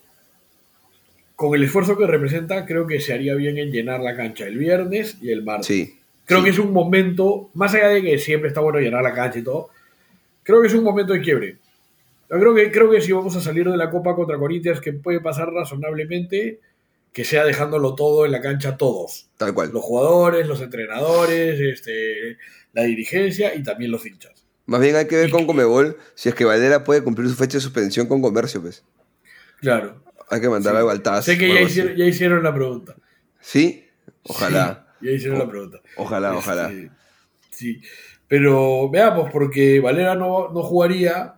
[1.35, 4.59] con el esfuerzo que representa, creo que se haría bien en llenar la cancha el
[4.59, 5.67] viernes y el martes.
[5.67, 5.99] Sí.
[6.27, 6.45] Creo sí.
[6.45, 9.43] que es un momento, más allá de que siempre está bueno llenar la cancha y
[9.43, 9.71] todo,
[10.43, 11.57] creo que es un momento de quiebre.
[12.31, 14.93] Yo creo que, creo que si vamos a salir de la Copa contra Corinthians, que
[14.93, 16.61] puede pasar razonablemente,
[17.13, 19.29] que sea dejándolo todo en la cancha todos.
[19.37, 19.71] Tal cual.
[19.73, 22.37] Los jugadores, los entrenadores, este,
[22.73, 24.45] la dirigencia y también los hinchas.
[24.67, 27.59] Más bien hay que ver con Comebol si es que Valera puede cumplir su fecha
[27.59, 28.85] de suspensión con comercio, pues.
[29.61, 30.03] Claro.
[30.29, 30.77] Hay que mandar Sí.
[30.79, 31.25] algo al TAS.
[31.25, 32.97] Sé que ya hicieron, ya hicieron la pregunta.
[33.41, 33.87] ¿Sí?
[34.25, 34.89] Ojalá.
[35.01, 35.79] Sí, ya hicieron la pregunta.
[35.97, 36.73] Ojalá, Este, ojalá.
[37.51, 37.81] Sí,
[38.27, 41.36] pero veamos, porque Valera no, no jugaría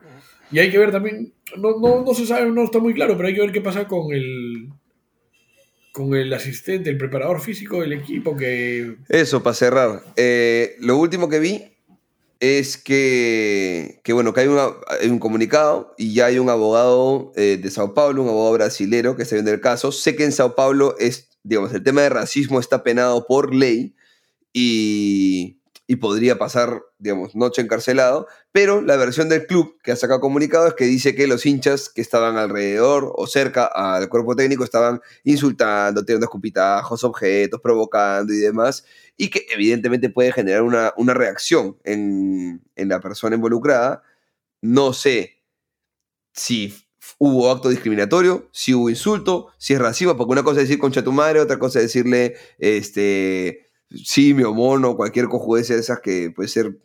[0.50, 3.28] y hay que ver también, no, no, no se sabe, no está muy claro, pero
[3.28, 4.68] hay que ver qué pasa con el
[5.92, 8.96] con el asistente, el preparador físico del equipo que...
[9.08, 10.02] Eso, para cerrar.
[10.14, 11.64] Eh, lo último que vi
[12.38, 14.70] es que, que, bueno, que hay, una-
[15.00, 19.16] hay un comunicado y ya hay un abogado eh, de Sao Paulo, un abogado brasilero
[19.16, 19.90] que está viendo el caso.
[19.90, 23.96] Sé que en Sao Paulo es, digamos, el tema de racismo está penado por ley
[24.52, 25.57] y,
[25.90, 30.68] y podría pasar, digamos, noche encarcelado, pero la versión del club que ha sacado comunicado
[30.68, 35.00] es que dice que los hinchas que estaban alrededor o cerca al cuerpo técnico estaban
[35.24, 38.84] insultando, tirando escupitajos, objetos, provocando y demás,
[39.16, 44.02] y que evidentemente puede generar una, una reacción en, en la persona involucrada.
[44.60, 45.42] No sé
[46.34, 46.74] si
[47.16, 51.02] hubo acto discriminatorio, si hubo insulto, si es racismo, porque una cosa es decir concha
[51.02, 56.48] tu madre, otra cosa es decirle, este simio, mono, cualquier cojudez de esas que puede
[56.48, 56.78] ser,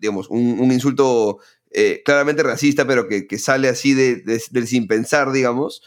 [0.00, 1.38] digamos, un, insulto
[1.70, 5.82] eh, claramente racista, pero que, sale así de, del sin pensar, digamos.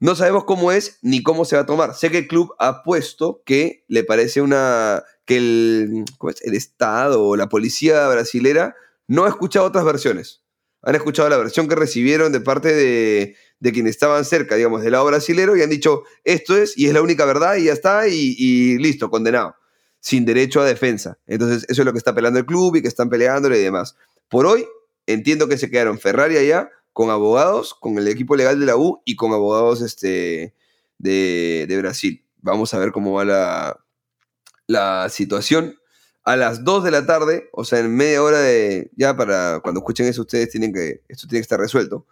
[0.00, 1.94] No sabemos cómo es ni cómo se va a tomar.
[1.94, 5.02] Sé que el club ha puesto que le parece una.
[5.24, 6.04] que el,
[6.42, 8.76] el Estado o la policía brasilera
[9.08, 10.42] no ha escuchado otras versiones.
[10.82, 14.92] Han escuchado la versión que recibieron de parte de, de quienes estaban cerca, digamos, del
[14.92, 18.06] lado brasilero y han dicho esto es y es la única verdad y ya está
[18.06, 19.57] y listo, condenado
[20.00, 21.18] sin derecho a defensa.
[21.26, 23.96] Entonces, eso es lo que está peleando el club y que están peleándole y demás.
[24.28, 24.66] Por hoy,
[25.06, 29.02] entiendo que se quedaron Ferrari allá con abogados, con el equipo legal de la U
[29.04, 30.54] y con abogados este,
[30.98, 32.24] de, Brasil.
[32.38, 33.84] Vamos a ver cómo va la,
[34.66, 35.78] la situación.
[36.24, 38.90] A las 2 de la tarde, o sea, en media hora de.
[38.96, 41.02] Ya para cuando escuchen eso, ustedes tienen que.
[41.08, 42.06] Esto tiene que estar resuelto.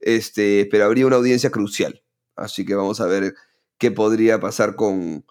[0.00, 2.02] Este, pero habría una audiencia crucial.
[2.34, 3.34] Así que vamos a ver
[3.78, 5.24] qué podría pasar con,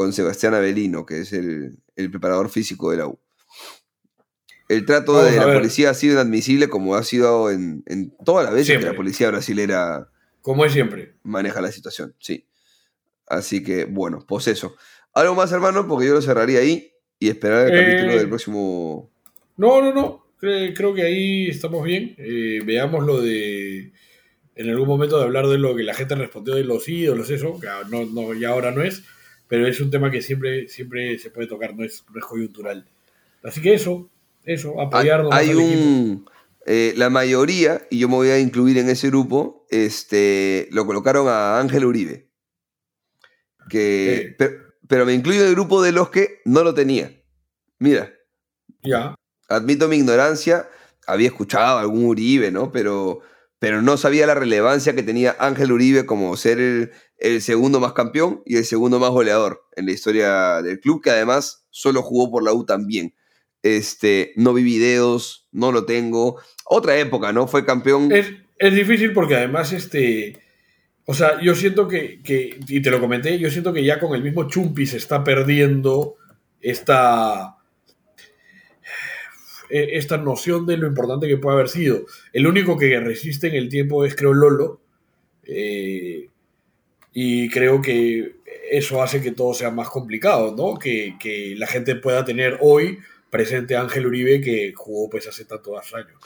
[0.00, 3.20] con Sebastián Avelino, que es el, preparador físico de la U.
[4.66, 7.84] El trato de la policía ha sido inadmisible como ha sido en,
[8.24, 10.08] todas las veces que la policía brasilera...
[10.40, 11.16] Como es siempre.
[11.22, 12.46] Maneja la situación, sí.
[13.26, 14.74] Así que, bueno, pues eso.
[15.12, 15.86] ¿Algo más, hermano?
[15.86, 19.10] Porque yo lo cerraría ahí y esperar el capítulo del eh, próximo...
[19.58, 20.32] No, no, no.
[20.38, 22.14] Creo, que ahí estamos bien.
[22.16, 23.92] Eh, veamos lo de...
[24.54, 27.60] En algún momento de hablar de lo que la gente respondió de los ídolos, eso,
[27.60, 29.02] que no, no, ya ahora no es
[29.50, 32.86] pero es un tema que siempre, siempre se puede tocar, no es, coyuntural.
[33.42, 34.08] Así que eso,
[34.44, 35.34] eso, apoyarnos.
[35.34, 36.24] Hay, un.
[36.66, 41.26] Eh, la mayoría, y yo me voy a incluir en ese grupo, este, lo colocaron
[41.26, 42.28] a Ángel Uribe.
[43.68, 44.36] Que,
[44.86, 47.10] pero, me incluyo en el grupo de los que no lo tenía.
[47.80, 48.14] Mira.
[48.84, 49.16] Ya.
[49.48, 50.68] Admito mi ignorancia,
[51.08, 52.70] había escuchado algún Uribe, ¿no?
[52.70, 53.22] Pero,
[53.60, 58.42] pero no sabía la relevancia que tenía Ángel Uribe como ser el, segundo más campeón
[58.46, 62.42] y el segundo más goleador en la historia del club, que además solo jugó por
[62.42, 63.14] la U también.
[63.62, 66.40] Este, no vi videos, no lo tengo.
[66.64, 67.46] Otra época, ¿no?
[67.46, 68.10] Fue campeón.
[68.10, 70.38] Es, difícil porque además, este.
[71.04, 72.20] O sea, yo siento que,
[72.66, 76.16] y te lo comenté, yo siento que ya con el mismo Chumpi se está perdiendo
[76.62, 77.56] esta,
[79.70, 82.04] esta noción de lo importante que puede haber sido.
[82.32, 84.80] El único que resiste en el tiempo es, creo, Lolo.
[85.44, 86.28] Eh,
[87.12, 88.36] y creo que
[88.70, 90.78] eso hace que todo sea más complicado, ¿no?
[90.78, 92.98] Que, la gente pueda tener hoy
[93.30, 96.18] presente a Ángel Uribe que jugó pues hace tantos años.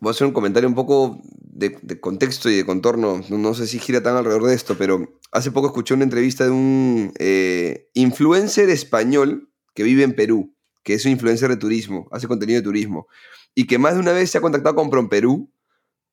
[0.00, 1.20] voy a hacer un comentario un poco
[1.58, 5.50] de, contexto y de contorno, no, sé si gira tan alrededor de esto, pero hace
[5.50, 10.54] poco escuché una entrevista de un eh, influencer español que vive en Perú,
[10.88, 13.08] que es un influencer de turismo, hace contenido de turismo,
[13.54, 15.52] y que más de una vez se ha contactado con Perú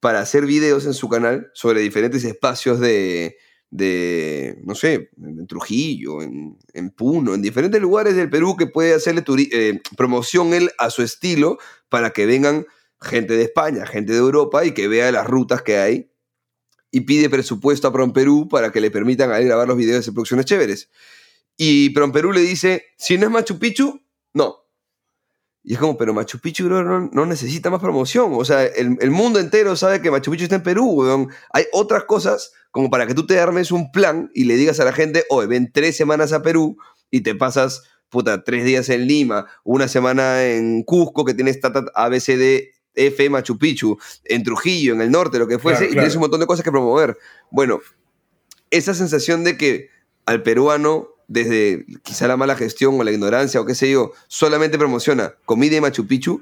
[0.02, 3.38] para hacer videos en su canal sobre diferentes espacios de,
[3.70, 8.94] de no sé, en Trujillo, en, en, Puno, en diferentes lugares del Perú que puede
[8.94, 9.24] hacerle
[9.54, 11.58] eh, promoción él a su estilo
[11.88, 12.66] para que vengan
[13.00, 16.12] gente de España, gente de Europa y que vea las rutas que hay.
[16.92, 20.06] Y pide presupuesto a Prom Perú para que le permitan a él grabar los videos
[20.06, 20.90] de producciones chéveres.
[21.56, 24.02] Y Prom Perú le dice, si no es Machu Picchu,
[24.34, 24.65] no,
[25.68, 28.34] y es como, pero Machu Picchu no, necesita más promoción.
[28.36, 31.30] O sea, el, mundo entero sabe que Machu Picchu está en Perú, weón.
[31.52, 34.86] Hay otras cosas como para que tú te armes un plan y le digas a
[34.86, 36.78] la gente, oye, ven tres semanas a Perú
[37.10, 41.84] y te pasas, puta, tres días en Lima, una semana en Cusco que tienes tata,
[41.96, 46.22] ABCD, F, Machu Picchu, en Trujillo, en el norte, lo que fuese, y tienes un
[46.22, 47.18] montón de cosas que promover.
[47.50, 47.80] Bueno,
[48.70, 49.90] esa sensación de que
[50.28, 54.78] al peruano desde quizá la mala gestión o la ignorancia o qué sé yo, solamente
[54.78, 56.42] promociona comida y Machu Picchu,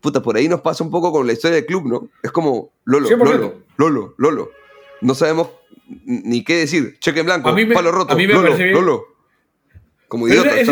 [0.00, 2.08] puta, por ahí nos pasa un poco con la historia del club, ¿no?
[2.22, 4.50] Es como Lolo, Lolo, Lolo, Lolo.
[5.00, 5.50] No sabemos
[6.04, 6.98] ni qué decir.
[6.98, 9.04] Cheque en blanco, palo roto, a mí me Lolo, Lolo.
[10.08, 10.62] Como idiota,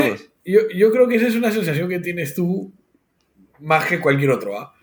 [0.44, 2.73] yo, yo, creo que esa es una sensación que tienes tú
[3.60, 4.74] más que cualquier otro, ¿ah?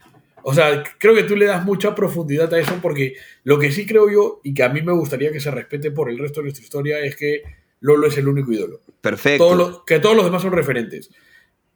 [0.44, 3.86] O sea, creo que tú le das mucha profundidad a eso porque lo que sí
[3.86, 6.46] creo yo y que a mí me gustaría que se respete por el resto de
[6.46, 7.44] nuestra historia es que
[7.82, 8.82] Lolo es el único ídolo.
[9.02, 9.84] Perfecto.
[9.86, 11.10] que todos los demás son referentes.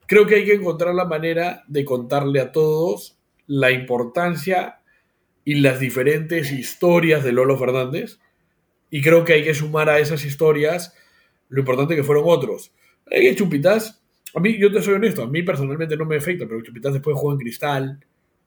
[0.05, 3.17] Creo que hay que encontrar la manera de contarle a todos
[3.47, 4.80] la importancia
[5.45, 8.19] y las diferentes historias de Lolo Fernández.
[8.89, 10.93] Y creo que hay que sumar a esas historias
[11.49, 12.73] lo importante que fueron otros.
[13.11, 14.01] Hay Chupitas,
[14.34, 17.15] a mí, yo te soy honesto, a mí personalmente no me afecta, pero Chupitas después
[17.17, 18.05] juega en cristal,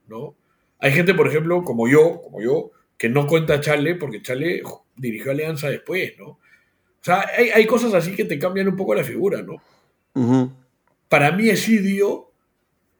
[0.08, 0.34] ¿no?
[0.78, 4.62] Hay gente, por ejemplo, como yo, como yo, que no cuenta Chale, porque Chale
[4.96, 6.38] dirigió Alianza después, ¿no?
[7.06, 9.62] O sea, hay, hay cosas así que te cambian un poco la figura, ¿no?
[11.08, 12.32] Para mí Esidio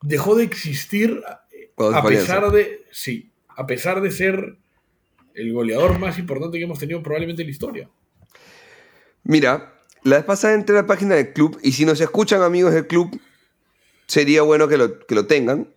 [0.01, 1.25] dejó de existir
[1.77, 4.59] a pesar de, sí, a pesar de ser
[5.35, 7.91] el goleador más importante que hemos tenido probablemente en la historia.
[9.25, 9.75] Mira,
[10.05, 12.87] la vez pasada entré a la página del club y si nos escuchan amigos del
[12.87, 13.21] club,
[14.07, 15.69] sería bueno que lo, que lo tengan.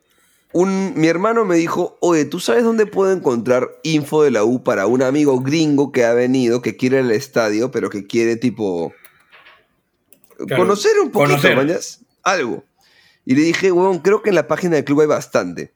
[0.52, 4.64] Un, mi hermano me dijo, oye, ¿tú sabes dónde puedo encontrar info de la U
[4.64, 8.94] para un amigo gringo que ha venido, que quiere al estadio, pero que quiere tipo...
[10.38, 11.56] Claro, conocer un poquito, conocer.
[11.56, 12.64] mañas, Algo.
[13.26, 15.74] Y le dije, weón, creo que en la página del club hay bastante.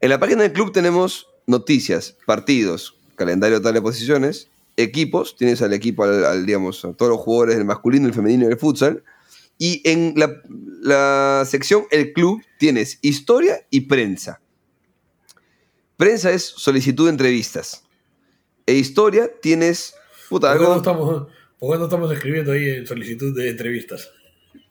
[0.00, 4.48] En la página del club tenemos noticias, partidos, calendario tal de posiciones,
[4.78, 8.44] equipos, tienes al equipo, al, al, digamos, a todos los jugadores del masculino, el femenino
[8.44, 9.02] y el futsal.
[9.62, 10.40] Y en la,
[10.80, 14.40] la sección El Club tienes historia y prensa.
[15.98, 17.84] Prensa es solicitud de entrevistas.
[18.66, 19.94] E historia tienes...
[20.30, 20.80] Puta, ¿Por qué, no algo...
[20.80, 21.26] estamos,
[21.58, 24.10] por qué no estamos escribiendo ahí en solicitud de entrevistas?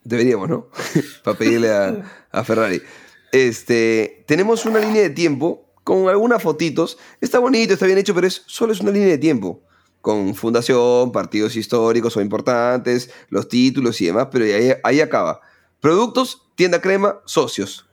[0.03, 0.69] Deberíamos, ¿no?
[1.23, 2.81] Para pedirle a, a Ferrari.
[3.31, 6.97] Este, tenemos una línea de tiempo con algunas fotitos.
[7.21, 9.61] Está bonito, está bien hecho, pero es, solo es una línea de tiempo.
[10.01, 15.41] Con fundación, partidos históricos o importantes, los títulos y demás, pero ahí, ahí acaba.
[15.81, 17.85] Productos, tienda crema, socios.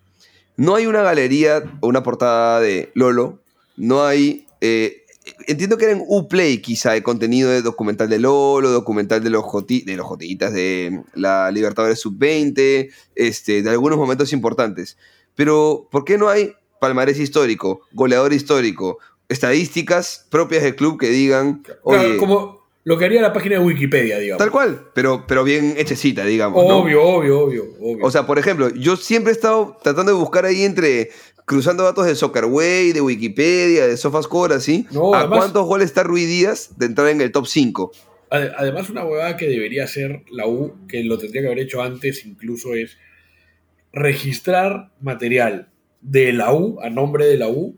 [0.56, 3.40] No hay una galería o una portada de Lolo.
[3.76, 4.46] No hay.
[4.60, 5.02] eh,
[5.48, 9.42] entiendo que era en Uplay, quizá, el contenido de documental de Lolo, documental de los,
[9.44, 14.96] joti- de los Jotitas de la Libertadores Sub-20, este, de algunos momentos importantes.
[15.34, 18.98] Pero, ¿por qué no hay palmarés histórico, goleador histórico,
[19.28, 23.64] estadísticas propias del club que digan, oye, Claro, como lo que haría la página de
[23.64, 24.38] Wikipedia, digamos.
[24.38, 26.64] tal cual, pero, pero bien hechecita, digamos.
[26.66, 26.78] ¿no?
[26.78, 28.04] Obvio, obvio, obvio, obvio.
[28.06, 31.10] O sea, por ejemplo, yo siempre he estado tratando de buscar ahí entre
[31.44, 34.86] cruzando datos de Soccerway, de Wikipedia, de SofaScore, así.
[34.92, 37.92] No, ¿A además- cuántos goles está Rui Díaz de entrar en el top 5?
[38.30, 41.82] Ade- Además, una huevada que debería hacer la U, que lo tendría que haber hecho
[41.82, 42.96] antes incluso, es
[43.92, 45.68] registrar material
[46.00, 47.76] de la U, a nombre de la U,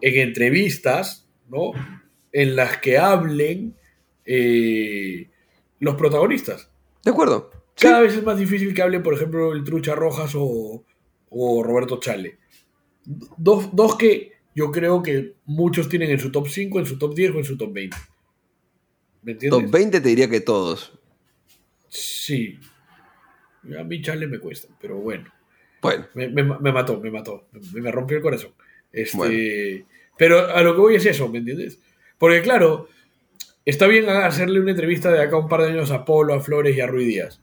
[0.00, 1.72] en entrevistas, ¿no?
[2.32, 3.74] En las que hablen
[4.24, 5.30] eh,
[5.80, 6.70] los protagonistas.
[7.04, 7.50] ¿De acuerdo?
[7.76, 7.86] Sí.
[7.88, 10.84] Cada vez es más difícil que hablen, por ejemplo, el Trucha Rojas o,
[11.30, 12.38] o Roberto Chale.
[13.36, 17.14] Dos, dos que yo creo que muchos tienen en su top 5, en su top
[17.14, 17.96] 10 o en su top 20.
[19.22, 19.60] ¿Me entiendes?
[19.62, 20.98] Top 20 te diría que todos.
[21.88, 22.58] Sí.
[23.78, 25.30] A mí Chale me cuesta, pero bueno.
[25.82, 27.48] Bueno, Me, me- me mató, me mató.
[27.72, 28.52] Me, me rompió el corazón.
[28.94, 29.34] Este, Bueno.
[30.16, 31.78] Pero a lo que voy es eso, ¿me entiendes?
[32.18, 32.88] Porque claro,
[33.64, 36.76] está bien hacerle una entrevista de acá un par de años a Polo, a Flores
[36.76, 37.40] y a Rui Díaz.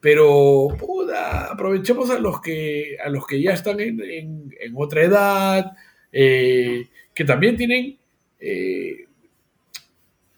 [0.00, 5.02] Pero puta, aprovechemos a los que, a los que ya están en, en- en otra
[5.02, 5.72] edad,
[6.12, 7.96] eh, que también tienen,
[8.38, 9.06] eh,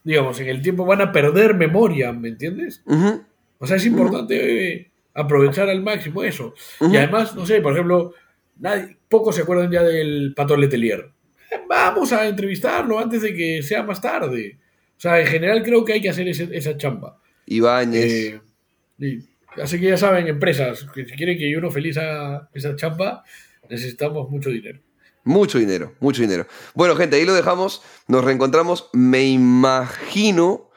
[0.05, 2.83] digamos, en el tiempo van a perder memoria, ¿me entiendes?
[3.59, 6.55] O sea, es importante eh, aprovechar al máximo eso.
[6.81, 8.15] Y además, no sé, por ejemplo,
[8.59, 11.11] nadie, pocos se acuerdan ya del Pato Letelier.
[11.69, 14.59] Vamos a entrevistarlo antes de que sea más tarde.
[14.97, 17.21] O sea, en general creo que hay que hacer ese- esa chamba.
[17.47, 18.41] Ibáñez.
[19.01, 19.21] Eh,
[19.63, 21.97] así que ya saben, empresas, que si quieren que uno feliz
[22.55, 23.23] esa chamba,
[23.69, 24.81] necesitamos mucho dinero.
[25.25, 26.47] Mucho dinero, mucho dinero.
[26.75, 27.83] Bueno, gente, ahí lo dejamos.
[28.07, 30.71] Nos reencontramos, me imagino.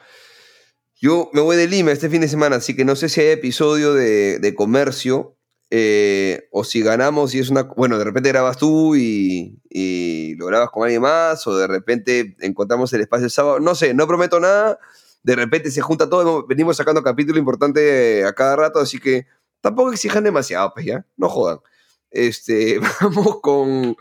[1.02, 3.28] Yo me voy de Lima este fin de semana, así que no sé si hay
[3.30, 5.38] episodio de, de comercio.
[5.72, 7.64] Eh, o si ganamos y es una...
[7.64, 9.60] Bueno, de repente grabas tú y,
[10.38, 13.60] lo grabas con alguien más, o de repente encontramos el espacio el sábado.
[13.60, 14.80] No sé, no prometo nada.
[15.24, 19.28] De repente se junta todo, venimos sacando capítulo importante a cada rato, así que
[19.62, 21.60] tampoco exijan demasiado, pues ya, no jodan.
[22.10, 23.96] Este, vamos con,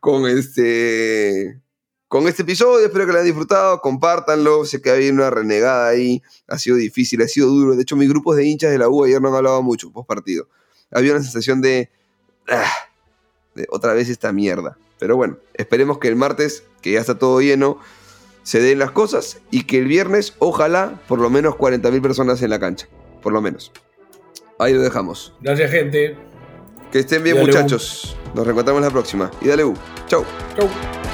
[0.00, 1.60] con este
[2.08, 2.86] con este episodio.
[2.86, 3.80] Espero que lo hayan disfrutado.
[3.80, 4.64] Compártanlo.
[4.64, 6.22] Sé que había una renegada ahí.
[6.46, 7.76] Ha sido difícil, ha sido duro.
[7.76, 10.08] De hecho, mis grupos de hinchas de la U ayer no han hablado mucho post
[10.08, 10.48] partido.
[10.90, 11.90] Había una sensación de,
[12.48, 12.70] ah,
[13.54, 14.76] de otra vez esta mierda.
[14.98, 17.78] Pero bueno, esperemos que el martes, que ya está todo lleno,
[18.42, 22.50] se den las cosas y que el viernes, ojalá, por lo menos 40.000 personas en
[22.50, 22.88] la cancha.
[23.22, 23.72] Por lo menos.
[24.58, 25.34] Ahí lo dejamos.
[25.40, 26.16] Gracias, gente.
[26.90, 27.52] Que estén bien, Dale, U.
[27.52, 28.16] muchachos.
[28.34, 29.30] Nos reencontramos la próxima.
[29.40, 29.74] Y dale, U.
[30.06, 30.24] Chau.
[30.56, 31.07] Chau.